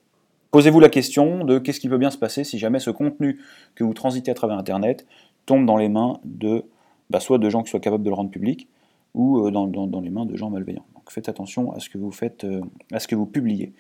posez-vous 0.51 0.81
la 0.81 0.89
question 0.89 1.45
de 1.45 1.59
qu'est-ce 1.59 1.81
qui 1.81 1.89
peut 1.89 1.99
bien 1.99 2.11
se 2.11 2.19
passer 2.19 2.45
si 2.45 2.59
jamais 2.59 2.79
ce 2.79 2.91
contenu 2.91 3.41
que 3.75 3.85
vous 3.85 3.95
transitez 3.95 4.31
à 4.31 4.35
travers 4.35 4.57
Internet 4.57 5.07
tombe 5.47 5.67
dans 5.67 5.77
les 5.77 5.89
mains 5.89 6.21
de 6.25 6.65
bah, 7.11 7.21
soit 7.21 7.39
de 7.39 7.49
gens 7.49 7.63
qui 7.63 7.71
soient 7.71 7.81
capables 7.81 8.05
de 8.05 8.11
le 8.11 8.15
rendre 8.15 8.31
public 8.31 8.69
ou 9.15 9.47
euh, 9.47 9.51
dans, 9.51 10.01
les 10.01 10.11
mains 10.11 10.27
de 10.27 10.37
gens 10.37 10.51
malveillants. 10.51 10.85
Donc 10.95 11.11
faites 11.11 11.29
attention 11.29 11.73
à 11.73 11.81
ce 11.81 11.89
que 11.89 11.99
vous 11.99 12.13
faites, 12.13 12.45
euh, 12.45 12.61
à 12.93 13.01
ce 13.01 13.09
que 13.09 13.15
vous 13.15 13.27
publiez. 13.27 13.73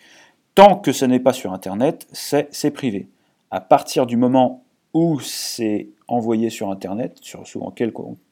Tant 0.54 0.76
que 0.76 0.92
ce 0.92 1.04
n'est 1.04 1.20
pas 1.20 1.32
sur 1.32 1.52
Internet, 1.52 2.08
c'est 2.12 2.70
privé. 2.70 3.08
À 3.50 3.60
partir 3.60 4.06
du 4.06 4.16
moment 4.16 4.64
où 4.94 5.20
c'est 5.20 5.88
envoyé 6.08 6.50
sur 6.50 6.70
Internet, 6.70 7.18
sur 7.20 7.46
souvent 7.46 7.70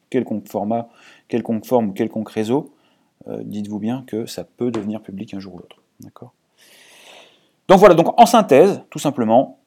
quelconque, 0.09 0.47
format, 0.47 0.89
quelconque 1.27 1.65
forme, 1.65 1.93
quelconque 1.93 2.29
réseau, 2.29 2.73
euh, 3.27 3.41
dites-vous 3.43 3.79
bien 3.79 4.03
que 4.07 4.25
ça 4.25 4.43
peut 4.43 4.71
devenir 4.71 5.01
public 5.01 5.33
un 5.33 5.39
jour 5.39 5.55
ou 5.55 5.57
l'autre. 5.57 5.81
Donc 7.67 7.79
voilà, 7.79 7.95
donc 7.95 8.19
en 8.19 8.25
synthèse, 8.25 8.83
tout 8.89 8.99
simplement, 8.99 9.59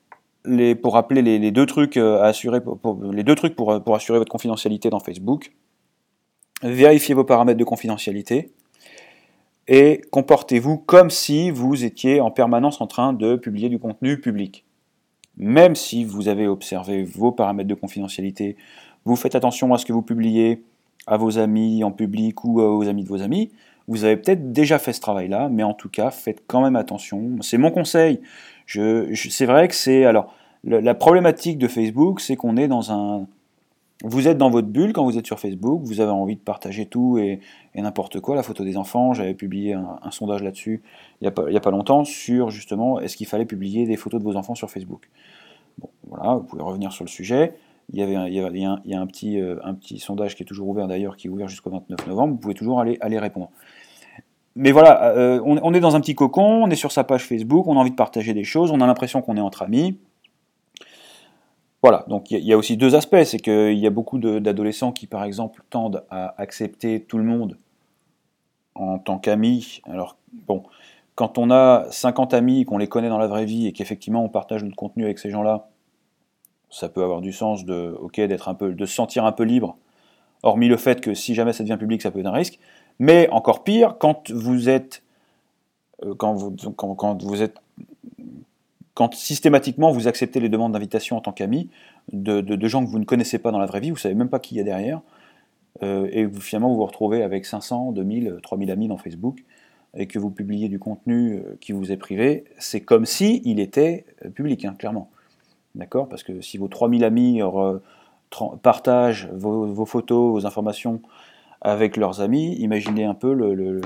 pour 0.83 0.95
rappeler 0.95 1.23
les, 1.23 1.51
deux 1.51 1.67
trucs 1.67 1.97
euh, 1.97 2.23
à 2.23 2.27
assurer 2.27 2.61
les 3.13 3.23
deux 3.23 3.35
trucs 3.35 3.55
pour, 3.55 3.83
pour, 3.83 3.95
assurer 3.95 4.19
votre 4.19 4.31
confidentialité 4.31 4.89
dans 4.89 5.01
Facebook, 5.01 5.53
vérifiez 6.63 7.15
vos 7.15 7.25
paramètres 7.25 7.59
de 7.59 7.65
confidentialité 7.65 8.53
et 9.69 10.01
comportez-vous 10.11 10.79
comme 10.79 11.11
si 11.11 11.51
vous 11.51 11.85
étiez 11.85 12.21
en 12.21 12.31
permanence 12.31 12.81
en 12.81 12.87
train 12.87 13.13
de 13.13 13.37
publier 13.37 13.69
du 13.69 13.79
contenu 13.79 14.21
public. 14.21 14.65
Même 15.37 15.77
si 15.77 16.05
vous 16.05 16.29
avez 16.29 16.49
observé 16.49 17.05
vos 17.05 17.33
paramètres 17.33 17.69
de 17.69 17.75
confidentialité, 17.75 18.57
vous 19.05 19.17
faites 19.17 19.35
attention 19.35 19.73
à 19.75 19.79
ce 19.79 19.85
que 19.85 19.93
vous 19.93 20.03
publiez 20.03 20.63
à 21.07 21.17
vos 21.17 21.39
amis 21.39 21.83
en 21.83 21.91
public 21.91 22.45
ou 22.45 22.61
aux 22.61 22.87
amis 22.87 23.05
de 23.05 23.09
vos 23.09 23.23
amis, 23.23 23.51
vous 23.89 24.05
avez 24.05 24.17
peut-être 24.17 24.53
déjà 24.53 24.79
fait 24.79 24.93
ce 24.93 25.01
travail-là, 25.01 25.49
mais 25.49 25.63
en 25.63 25.75
tout 25.75 25.89
cas, 25.89 26.11
faites 26.11 26.45
quand 26.47 26.63
même 26.63 26.77
attention. 26.77 27.37
C'est 27.41 27.59
mon 27.59 27.71
conseil. 27.71 28.21
C'est 28.67 29.47
vrai 29.47 29.67
que 29.67 29.75
c'est 29.75 30.05
alors 30.05 30.35
la 30.63 30.95
problématique 30.95 31.59
de 31.59 31.67
Facebook, 31.67 32.21
c'est 32.21 32.37
qu'on 32.37 32.57
est 32.57 32.69
dans 32.69 32.93
un 32.93 33.27
vous 34.03 34.29
êtes 34.29 34.39
dans 34.39 34.49
votre 34.49 34.69
bulle 34.69 34.93
quand 34.93 35.05
vous 35.05 35.19
êtes 35.19 35.27
sur 35.27 35.39
Facebook, 35.39 35.83
vous 35.85 36.01
avez 36.01 36.11
envie 36.11 36.37
de 36.37 36.41
partager 36.41 36.87
tout 36.87 37.19
et, 37.19 37.41
n'importe 37.75 38.21
quoi, 38.21 38.35
la 38.35 38.43
photo 38.43 38.65
des 38.65 38.79
enfants, 38.79 39.13
j'avais 39.13 39.35
publié 39.35 39.75
un, 39.75 40.11
sondage 40.11 40.43
là-dessus 40.43 40.83
il 41.21 41.29
n'y 41.29 41.57
a, 41.57 41.59
a, 41.59 41.61
pas 41.61 41.71
longtemps 41.71 42.05
sur 42.05 42.51
justement 42.51 42.99
est-ce 43.01 43.17
qu'il 43.17 43.27
fallait 43.27 43.45
publier 43.45 43.87
des 43.87 43.97
photos 43.97 44.21
de 44.21 44.25
vos 44.25 44.37
enfants 44.37 44.55
sur 44.55 44.71
Facebook. 44.71 45.11
Bon, 45.79 45.91
voilà, 46.09 46.37
vous 46.37 46.45
pouvez 46.45 46.63
revenir 46.63 46.93
sur 46.93 47.05
le 47.05 47.11
sujet. 47.11 47.55
Il 47.93 47.99
y, 47.99 48.03
a, 48.03 48.07
euh, 48.07 49.59
un 49.65 49.75
petit 49.75 49.99
sondage 49.99 50.37
qui 50.37 50.43
est 50.43 50.47
toujours 50.47 50.69
ouvert 50.69 50.87
d'ailleurs, 50.87 51.17
qui 51.17 51.27
est 51.27 51.31
ouvert 51.31 51.49
jusqu'au 51.49 51.71
29 51.71 52.07
novembre, 52.07 52.35
vous 52.35 52.39
pouvez 52.39 52.55
toujours 52.55 52.81
aller, 52.81 52.99
aller 53.01 53.19
répondre 53.19 53.51
mais 54.57 54.73
voilà, 54.73 55.15
euh, 55.15 55.41
on, 55.45 55.75
est 55.75 55.81
dans 55.81 55.95
un 55.95 56.01
petit 56.01 56.15
cocon, 56.15 56.65
on 56.65 56.71
est 56.71 56.77
sur 56.77 56.93
sa 56.93 57.05
page 57.05 57.25
Facebook, 57.25 57.67
on 57.67 57.77
a 57.77 57.81
envie 57.81 57.93
de 57.93 57.97
partager 57.97 58.35
des 58.35 58.45
choses, 58.45 58.71
on 58.71 58.81
a 58.81 58.87
l'impression 58.87 59.23
qu'on 59.23 59.37
est 59.37 59.41
entre 59.41 59.63
amis. 59.63 59.99
Voilà, 61.83 62.05
donc 62.09 62.31
il 62.31 62.45
y, 62.45 62.53
a 62.53 62.59
aussi 62.59 62.77
deux 62.77 62.95
aspects, 62.95 63.23
c'est 63.25 63.39
qu'il 63.39 63.79
y 63.79 63.87
a 63.87 63.91
beaucoup 63.91 64.19
d'adolescents 64.19 64.93
qui, 64.93 65.07
par 65.07 65.25
exemple, 65.25 65.63
tendent 65.71 66.05
à 66.11 66.35
accepter 66.37 67.01
tout 67.01 67.17
le 67.17 67.25
monde 67.25 67.57
en 68.75 68.99
tant 68.99 69.19
qu'amis. 69.19 69.81
Alors, 69.87 70.19
bon, 70.47 70.65
quand 71.15 71.39
on 71.39 71.51
a 71.51 71.87
50 71.91 72.35
amis, 72.35 72.67
qu'on 72.67 72.77
les 72.77 72.87
connaît 72.87 73.09
dans 73.09 73.19
la 73.19 73.29
vraie 73.29 73.47
vie 73.47 73.67
et 73.67 73.73
qu'effectivement 73.73 74.23
on 74.23 74.29
partage 74.29 74.63
notre 74.63 74.77
contenu 74.77 75.05
avec 75.05 75.19
ces 75.19 75.31
gens-là, 75.31 75.70
ça 76.71 76.89
peut 76.89 77.03
avoir 77.03 77.21
du 77.21 77.33
sens 77.33 77.65
de, 77.65 77.97
d'être 78.17 78.49
un 78.49 78.55
peu, 78.55 78.73
de 78.73 78.87
se 78.87 78.95
sentir 78.95 79.25
un 79.25 79.33
peu 79.33 79.43
libre. 79.43 79.77
Hormis 80.43 80.69
le 80.69 80.77
fait 80.77 81.01
que 81.01 81.15
si 81.15 81.35
jamais 81.35 81.53
ça 81.53 81.65
devient 81.65 81.77
public, 81.79 82.01
ça 82.01 82.11
peut 82.11 82.21
être 82.21 82.27
un 82.27 82.33
risque. 82.33 82.59
Mais 82.99 83.29
encore 83.31 83.65
pire, 83.65 83.97
quand 83.99 84.31
vous 84.31 84.69
êtes, 84.69 85.03
euh, 86.05 86.15
quand 86.15 86.35
vous, 86.35 86.55
quand, 86.77 87.23
vous 87.23 87.43
êtes, 87.43 87.57
quand 88.95 89.15
systématiquement 89.15 89.91
vous 89.91 90.09
acceptez 90.09 90.41
les 90.41 90.49
demandes 90.49 90.73
d'invitation 90.73 91.17
en 91.17 91.21
tant 91.21 91.33
qu'ami 91.33 91.69
de, 92.13 92.67
gens 92.69 92.85
que 92.85 92.91
vous 92.91 92.99
ne 92.99 93.05
connaissez 93.05 93.39
pas 93.39 93.51
dans 93.51 93.59
la 93.59 93.67
vraie 93.67 93.81
vie, 93.81 93.91
vous 93.91 93.97
savez 93.97 94.15
même 94.15 94.29
pas 94.29 94.39
qui 94.39 94.55
il 94.55 94.59
y 94.59 94.61
a 94.61 94.65
derrière, 94.65 95.01
euh, 95.83 96.09
et 96.13 96.25
vous, 96.25 96.41
finalement 96.41 96.71
vous 96.71 96.77
vous 96.77 96.87
retrouvez 96.87 97.23
avec 97.23 97.47
500, 97.47 97.93
2000, 97.93 98.39
3000 98.43 98.71
amis 98.71 98.89
dans 98.89 98.97
Facebook, 98.97 99.45
et 99.97 100.07
que 100.07 100.19
vous 100.19 100.31
publiez 100.31 100.69
du 100.69 100.79
contenu 100.79 101.35
euh, 101.35 101.57
qui 101.61 101.73
vous 101.73 101.93
est 101.93 101.97
privé, 101.97 102.45
c'est 102.59 102.81
comme 102.81 103.07
si 103.07 103.43
il 103.45 103.61
était 103.61 104.05
public, 104.35 104.65
hein, 104.65 104.75
clairement. 104.79 105.11
D'accord? 105.75 106.09
Parce 106.09 106.23
que 106.23 106.41
si 106.41 106.59
vos 106.59 106.69
3000 106.69 107.05
amis 107.05 107.41
partagent 108.63 109.29
vos, 109.33 109.85
photos, 109.85 110.33
vos 110.33 110.47
informations 110.47 111.01
avec 111.61 111.97
leurs 111.97 112.21
amis. 112.21 112.55
Imaginez 112.57 113.05
un 113.05 113.15
peu 113.15 113.33
le, 113.35 113.81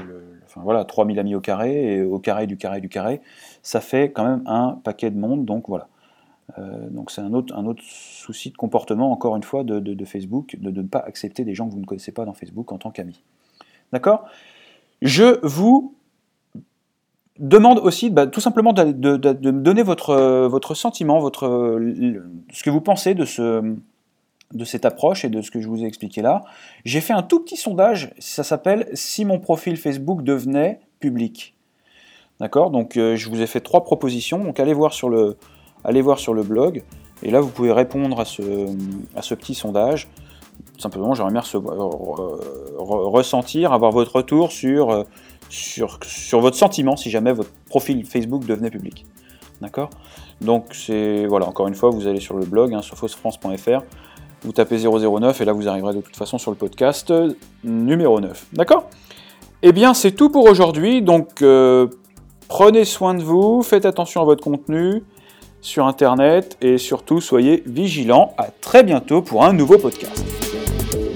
voilà, 0.57 0.85
3000 0.85 1.19
amis 1.19 1.35
au 1.35 1.41
carré, 1.41 2.03
au 2.03 2.19
carré 2.19 2.47
du 2.47 2.57
carré 2.57 2.81
du 2.81 2.89
carré, 2.89 3.21
ça 3.63 3.81
fait 3.81 4.13
quand 4.13 4.25
même 4.25 4.43
un 4.47 4.81
paquet 4.85 5.11
de 5.11 5.19
monde, 5.19 5.45
donc 5.45 5.69
voilà. 5.69 5.89
Euh, 6.59 6.91
donc 6.91 7.11
c'est 7.11 7.23
un 7.23 7.33
autre, 7.33 7.57
un 7.57 7.65
autre 7.65 7.83
souci 7.83 8.51
de 8.51 8.57
comportement, 8.57 9.11
encore 9.11 9.37
une 9.37 9.43
fois, 9.43 9.65
de, 9.65 10.05
Facebook, 10.05 10.57
de, 10.59 10.71
ne 10.71 10.87
pas 10.87 11.01
accepter 11.01 11.45
des 11.45 11.55
gens 11.55 11.67
que 11.67 11.73
vous 11.73 11.81
ne 11.81 11.87
connaissez 11.87 12.13
pas 12.13 12.25
dans 12.25 12.35
Facebook 12.35 12.71
en 12.71 12.79
tant 12.79 12.91
qu'amis. 12.91 13.23
D'accord? 13.93 14.27
Je 15.03 15.41
vous 15.43 15.95
demande 17.39 17.79
aussi 17.79 18.11
bah, 18.11 18.27
tout 18.27 18.41
simplement 18.41 18.73
de, 18.73 18.85
me 18.85 19.61
donner 19.61 19.83
votre, 19.83 20.47
votre 20.47 20.75
sentiment, 20.75 21.19
votre, 21.19 21.79
ce 22.53 22.63
que 22.63 22.71
vous 22.71 22.81
pensez 22.81 23.15
de 23.15 23.25
ce, 23.25 23.77
de 24.53 24.65
cette 24.65 24.85
approche 24.85 25.25
et 25.25 25.29
de 25.29 25.43
ce 25.43 25.51
que 25.51 25.61
je 25.61 25.69
vous 25.69 25.83
ai 25.83 25.87
expliqué 25.87 26.23
là. 26.23 26.43
J'ai 26.85 27.01
fait 27.01 27.13
un 27.13 27.23
tout 27.23 27.41
petit 27.41 27.57
sondage, 27.57 28.13
ça 28.19 28.45
s'appelle 28.45 28.89
Si 28.95 29.25
mon 29.25 29.39
profil 29.39 29.77
Facebook 29.77 30.23
devenait 30.23 30.81
public. 31.01 31.55
D'accord? 32.41 32.71
Donc 32.71 32.97
euh, 32.97 33.17
je 33.17 33.29
vous 33.29 33.43
ai 33.43 33.47
fait 33.47 33.61
trois 33.61 33.85
propositions, 33.85 34.43
donc 34.43 34.59
allez 34.61 34.75
voir 34.75 34.93
sur 34.93 35.09
le, 35.09 35.37
allez 35.85 36.03
voir 36.03 36.19
sur 36.19 36.35
le 36.35 36.43
blog, 36.43 36.83
et 37.23 37.31
là 37.31 37.41
vous 37.41 37.49
pouvez 37.49 37.73
répondre 37.73 38.21
à 38.21 38.25
ce, 38.25 38.43
à 39.17 39.23
ce 39.23 39.35
petit 39.35 39.55
sondage. 39.55 40.09
Simplement, 40.79 41.15
j'aimerais 41.15 41.33
bien 41.33 41.43
ressentir, 42.79 43.73
avoir 43.73 43.93
votre 43.93 44.17
retour 44.17 44.53
sur, 44.53 44.91
euh, 44.91 45.03
sur, 45.55 46.41
votre 46.41 46.57
sentiment 46.57 46.97
si 46.97 47.11
jamais 47.11 47.33
votre 47.33 47.51
profil 47.69 48.05
Facebook 48.05 48.45
devenait 48.45 48.71
public. 48.71 49.05
D'accord? 49.61 49.91
Donc 50.41 50.67
c'est 50.73 51.27
voilà, 51.27 51.47
encore 51.47 51.69
une 51.69 51.75
fois, 51.75 51.91
vous 51.91 52.07
allez 52.07 52.21
sur 52.21 52.37
le 52.37 52.45
blog, 52.45 52.75
hein, 52.75 52.81
vous 54.43 54.53
tapez 54.53 54.79
009 54.79 55.41
et 55.41 55.45
là 55.45 55.53
vous 55.53 55.69
arriverez 55.69 55.95
de 55.95 56.01
toute 56.01 56.17
façon 56.17 56.39
sur 56.39 56.51
le 56.51 56.57
podcast 56.57 57.13
numéro 57.63 58.21
9. 58.21 58.47
D'accord? 58.53 58.91
Eh 59.63 59.73
bien 59.73 59.95
c'est 59.95 60.13
tout 60.13 60.29
pour 60.29 60.49
aujourd'hui, 60.49 61.01
donc 61.01 61.41
euh, 61.41 61.87
prenez 62.49 62.85
soin 62.85 63.15
de 63.15 63.23
vous, 63.23 63.63
faites 63.63 63.87
attention 63.87 64.21
à 64.21 64.25
votre 64.25 64.45
contenu 64.45 65.03
sur 65.63 65.87
internet 65.87 66.59
et 66.61 66.77
surtout 66.77 67.21
soyez 67.21 67.63
vigilants. 67.65 68.35
À 68.37 68.49
très 68.61 68.83
bientôt 68.83 69.23
pour 69.23 69.45
un 69.45 69.55
nouveau 69.55 69.79
podcast. 69.79 70.25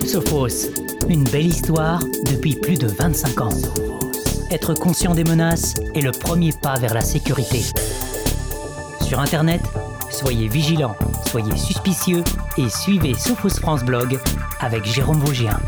Sophos, 0.06 0.70
une 1.08 1.24
belle 1.24 1.46
histoire 1.46 2.00
depuis 2.30 2.54
plus 2.54 2.78
de 2.78 2.86
25 2.86 3.40
ans. 3.42 3.87
Être 4.50 4.74
conscient 4.74 5.14
des 5.14 5.24
menaces 5.24 5.74
est 5.94 6.00
le 6.00 6.10
premier 6.10 6.52
pas 6.52 6.78
vers 6.78 6.94
la 6.94 7.02
sécurité. 7.02 7.62
Sur 9.02 9.20
internet, 9.20 9.60
Soyez 10.10 10.48
vigilants, 10.48 10.96
soyez 11.26 11.56
suspicieux 11.56 12.24
et 12.56 12.68
suivez 12.68 13.14
Sophos 13.14 13.60
France 13.60 13.84
Blog 13.84 14.18
avec 14.60 14.84
Jérôme 14.84 15.18
Vaugien. 15.18 15.58